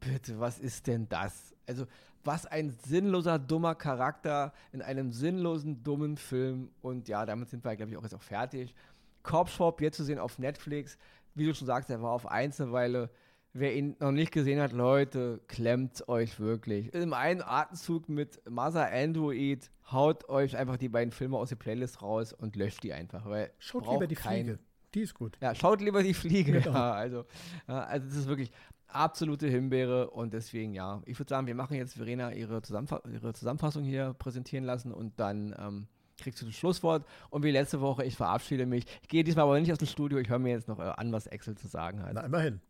bitte, 0.02 0.42
was 0.42 0.60
ist 0.60 0.88
denn 0.88 1.08
das? 1.08 1.56
Also, 1.68 1.86
was 2.26 2.46
ein 2.46 2.76
sinnloser, 2.86 3.40
dummer 3.40 3.76
Charakter 3.76 4.52
in 4.74 4.82
einem 4.82 5.14
sinnlosen, 5.14 5.84
dummen 5.84 6.18
Film. 6.18 6.72
Und 6.82 7.08
ja, 7.08 7.26
damit 7.26 7.48
sind 7.48 7.64
wir, 7.64 7.78
glaube 7.78 7.94
ich, 7.94 7.98
auch 7.98 8.04
jetzt 8.04 8.16
auch 8.16 8.22
fertig. 8.22 8.76
Cop 9.24 9.50
Shop, 9.50 9.82
jetzt 9.82 9.98
zu 9.98 10.04
sehen 10.04 10.20
auf 10.20 10.40
Netflix 10.40 10.98
wie 11.40 11.46
du 11.46 11.56
schon 11.56 11.68
sagst, 11.68 11.90
er 11.90 12.02
war 12.02 12.12
auf 12.12 12.28
eins 12.28 12.60
eine 12.62 12.72
Weile. 12.72 13.10
Wer 13.52 13.76
ihn 13.76 13.96
noch 14.00 14.12
nicht 14.12 14.32
gesehen 14.32 14.62
hat, 14.62 14.74
Leute, 14.74 15.42
klemmt 15.48 16.08
euch 16.08 16.40
wirklich. 16.40 16.94
Im 16.94 17.14
einen 17.14 17.42
Atemzug 17.42 18.08
mit 18.08 18.48
Mother 18.48 18.92
Android 18.92 19.72
haut 19.92 20.30
euch 20.30 20.56
einfach 20.56 20.78
die 20.78 20.90
beiden 20.90 21.12
Filme 21.12 21.38
aus 21.38 21.50
der 21.50 21.56
Playlist 21.56 22.04
raus 22.04 22.32
und 22.32 22.56
löscht 22.56 22.84
die 22.84 22.94
einfach. 22.94 23.26
Weil 23.26 23.52
schaut 23.58 23.88
lieber 23.90 24.06
die 24.06 24.16
kein, 24.16 24.46
Fliege. 24.46 24.60
Die 24.94 25.02
ist 25.02 25.16
gut. 25.16 25.38
Ja, 25.42 25.56
schaut 25.56 25.82
lieber 25.82 26.04
die 26.04 26.14
Fliege. 26.14 26.62
Genau. 26.62 26.74
Ja, 26.74 26.92
also, 26.92 27.26
ja, 27.68 27.84
also 27.86 28.08
das 28.08 28.18
ist 28.18 28.28
wirklich 28.28 28.52
absolute 28.88 29.48
Himbeere 29.48 30.10
und 30.12 30.34
deswegen 30.34 30.74
ja. 30.74 31.02
Ich 31.06 31.18
würde 31.20 31.30
sagen, 31.30 31.48
wir 31.48 31.56
machen 31.56 31.76
jetzt 31.76 31.96
Verena 31.96 32.32
ihre, 32.34 32.62
Zusammenfa 32.62 33.02
ihre 33.12 33.34
Zusammenfassung 33.34 33.84
hier 33.84 34.14
präsentieren 34.14 34.64
lassen 34.64 34.92
und 34.92 35.20
dann 35.20 35.56
ähm, 35.60 35.88
kriegst 36.22 36.42
du 36.42 36.46
das 36.46 36.56
Schlusswort. 36.56 37.06
Und 37.30 37.44
wie 37.44 37.52
letzte 37.52 37.82
Woche, 37.82 38.06
ich 38.06 38.16
verabschiede 38.16 38.66
mich. 38.66 38.86
Ich 39.02 39.08
gehe 39.10 39.24
diesmal 39.24 39.46
aber 39.46 39.60
nicht 39.60 39.72
aus 39.72 39.78
dem 39.78 39.88
Studio, 39.88 40.18
ich 40.20 40.30
höre 40.30 40.40
mir 40.40 40.52
jetzt 40.52 40.68
noch 40.68 40.80
äh, 40.80 40.84
an, 40.84 41.12
was 41.12 41.28
Excel 41.28 41.56
zu 41.56 41.68
sagen 41.68 42.02
hat. 42.04 42.14
Na, 42.14 42.22
immerhin. 42.22 42.62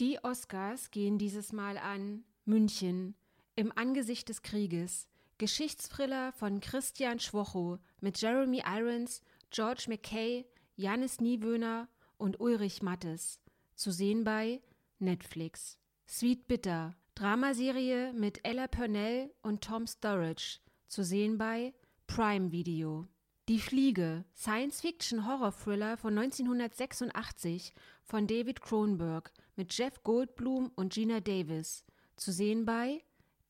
Die 0.00 0.18
Oscars 0.24 0.90
gehen 0.90 1.18
dieses 1.18 1.52
Mal 1.52 1.78
an 1.78 2.24
München 2.44 3.14
im 3.54 3.72
Angesicht 3.76 4.28
des 4.28 4.42
Krieges. 4.42 5.08
Geschichtsthriller 5.38 6.32
von 6.32 6.60
Christian 6.60 7.18
Schwocho 7.18 7.78
mit 8.00 8.20
Jeremy 8.20 8.62
Irons, 8.66 9.20
George 9.50 9.84
McKay, 9.88 10.46
Janis 10.76 11.20
Niewöhner 11.20 11.88
und 12.18 12.40
Ulrich 12.40 12.82
Mattes. 12.82 13.40
Zu 13.74 13.90
sehen 13.90 14.24
bei 14.24 14.60
Netflix. 14.98 15.78
Sweet 16.08 16.46
Bitter 16.46 16.94
Dramaserie 17.16 18.12
mit 18.12 18.44
Ella 18.44 18.66
Purnell 18.66 19.30
und 19.40 19.62
Tom 19.62 19.86
Sturridge, 19.86 20.58
zu 20.88 21.04
sehen 21.04 21.38
bei 21.38 21.72
Prime 22.08 22.50
Video. 22.50 23.06
Die 23.48 23.60
Fliege, 23.60 24.24
Science-Fiction-Horror-Thriller 24.34 25.96
von 25.96 26.18
1986 26.18 27.72
von 28.02 28.26
David 28.26 28.60
Cronenberg 28.60 29.32
mit 29.54 29.72
Jeff 29.78 30.02
Goldblum 30.02 30.72
und 30.74 30.92
Gina 30.92 31.20
Davis, 31.20 31.84
zu 32.16 32.32
sehen 32.32 32.64
bei 32.64 33.00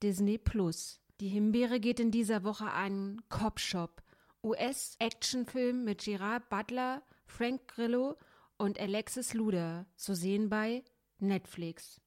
Disney 0.03 0.37
Plus. 0.37 1.00
Die 1.20 1.29
Himbeere 1.29 1.81
geht 1.81 2.00
in 2.00 2.11
dieser 2.11 2.44
Woche 2.44 2.70
an 2.70 3.22
Cop 3.31 3.59
Shop, 3.59 4.03
US-Actionfilm 4.42 5.85
mit 5.85 6.05
Gerard 6.05 6.50
Butler, 6.50 7.03
Frank 7.24 7.66
Grillo 7.68 8.18
und 8.59 8.79
Alexis 8.79 9.33
Luder, 9.33 9.87
zu 9.96 10.14
sehen 10.14 10.50
bei 10.50 10.85
Netflix. 11.18 12.03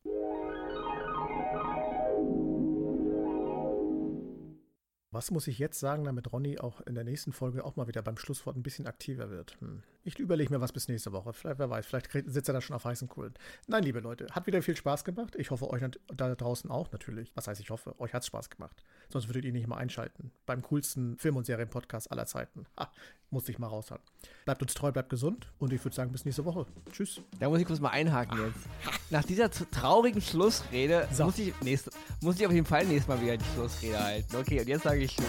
Was 5.17 5.31
muss 5.31 5.47
ich 5.47 5.57
jetzt 5.57 5.79
sagen, 5.79 6.03
damit 6.03 6.31
Ronny 6.31 6.59
auch 6.59 6.79
in 6.81 6.93
der 6.93 7.03
nächsten 7.03 7.31
Folge 7.31 7.65
auch 7.65 7.75
mal 7.75 7.87
wieder 7.87 8.03
beim 8.03 8.17
Schlusswort 8.17 8.55
ein 8.55 8.61
bisschen 8.61 8.85
aktiver 8.85 9.31
wird? 9.31 9.57
Hm. 9.61 9.81
Ich 10.07 10.19
überlege 10.19 10.53
mir 10.53 10.61
was 10.61 10.71
bis 10.71 10.87
nächste 10.87 11.11
Woche. 11.11 11.33
Vielleicht, 11.33 11.59
wer 11.59 11.69
weiß, 11.69 11.85
vielleicht 11.85 12.09
sitzt 12.13 12.47
er 12.47 12.53
da 12.53 12.61
schon 12.61 12.77
auf 12.77 12.85
heißen 12.85 13.09
Kohlen. 13.09 13.33
Nein, 13.67 13.83
liebe 13.83 13.99
Leute, 13.99 14.27
hat 14.31 14.47
wieder 14.47 14.61
viel 14.61 14.77
Spaß 14.77 15.03
gemacht. 15.03 15.35
Ich 15.35 15.51
hoffe, 15.51 15.69
euch 15.69 15.83
da 16.15 16.33
draußen 16.33 16.71
auch 16.71 16.89
natürlich. 16.93 17.29
Was 17.35 17.49
heißt, 17.49 17.59
ich 17.59 17.71
hoffe, 17.71 17.93
euch 17.99 18.13
hat 18.13 18.21
es 18.21 18.27
Spaß 18.27 18.49
gemacht. 18.49 18.85
Sonst 19.09 19.27
würdet 19.27 19.43
ihr 19.43 19.51
nicht 19.51 19.67
mal 19.67 19.75
einschalten. 19.75 20.31
Beim 20.45 20.61
coolsten 20.61 21.17
Film- 21.17 21.35
und 21.35 21.45
Serienpodcast 21.45 22.09
aller 22.09 22.25
Zeiten. 22.25 22.67
Ha, 22.79 22.89
musste 23.31 23.51
ich 23.51 23.59
mal 23.59 23.67
raushauen. 23.67 23.99
Bleibt 24.45 24.61
uns 24.61 24.73
treu, 24.75 24.93
bleibt 24.93 25.09
gesund 25.09 25.51
und 25.59 25.73
ich 25.73 25.83
würde 25.83 25.93
sagen, 25.93 26.13
bis 26.13 26.23
nächste 26.23 26.45
Woche. 26.45 26.65
Tschüss. 26.93 27.19
Da 27.41 27.49
muss 27.49 27.59
ich 27.59 27.67
kurz 27.67 27.81
mal 27.81 27.89
einhaken 27.89 28.39
jetzt. 28.45 28.65
Nach 29.09 29.25
dieser 29.25 29.51
traurigen 29.51 30.21
Schlussrede 30.21 31.05
so. 31.11 31.25
muss, 31.25 31.37
ich 31.37 31.53
nächste, 31.59 31.91
muss 32.21 32.39
ich 32.39 32.47
auf 32.47 32.53
jeden 32.53 32.65
Fall 32.65 32.85
nächstes 32.85 33.09
Mal 33.09 33.21
wieder 33.21 33.35
die 33.35 33.45
Schlussrede 33.53 34.01
halten. 34.01 34.37
Okay, 34.37 34.61
und 34.61 34.69
jetzt 34.69 34.83
sage 34.83 35.01
ich 35.01 35.13
Tschüss. 35.13 35.25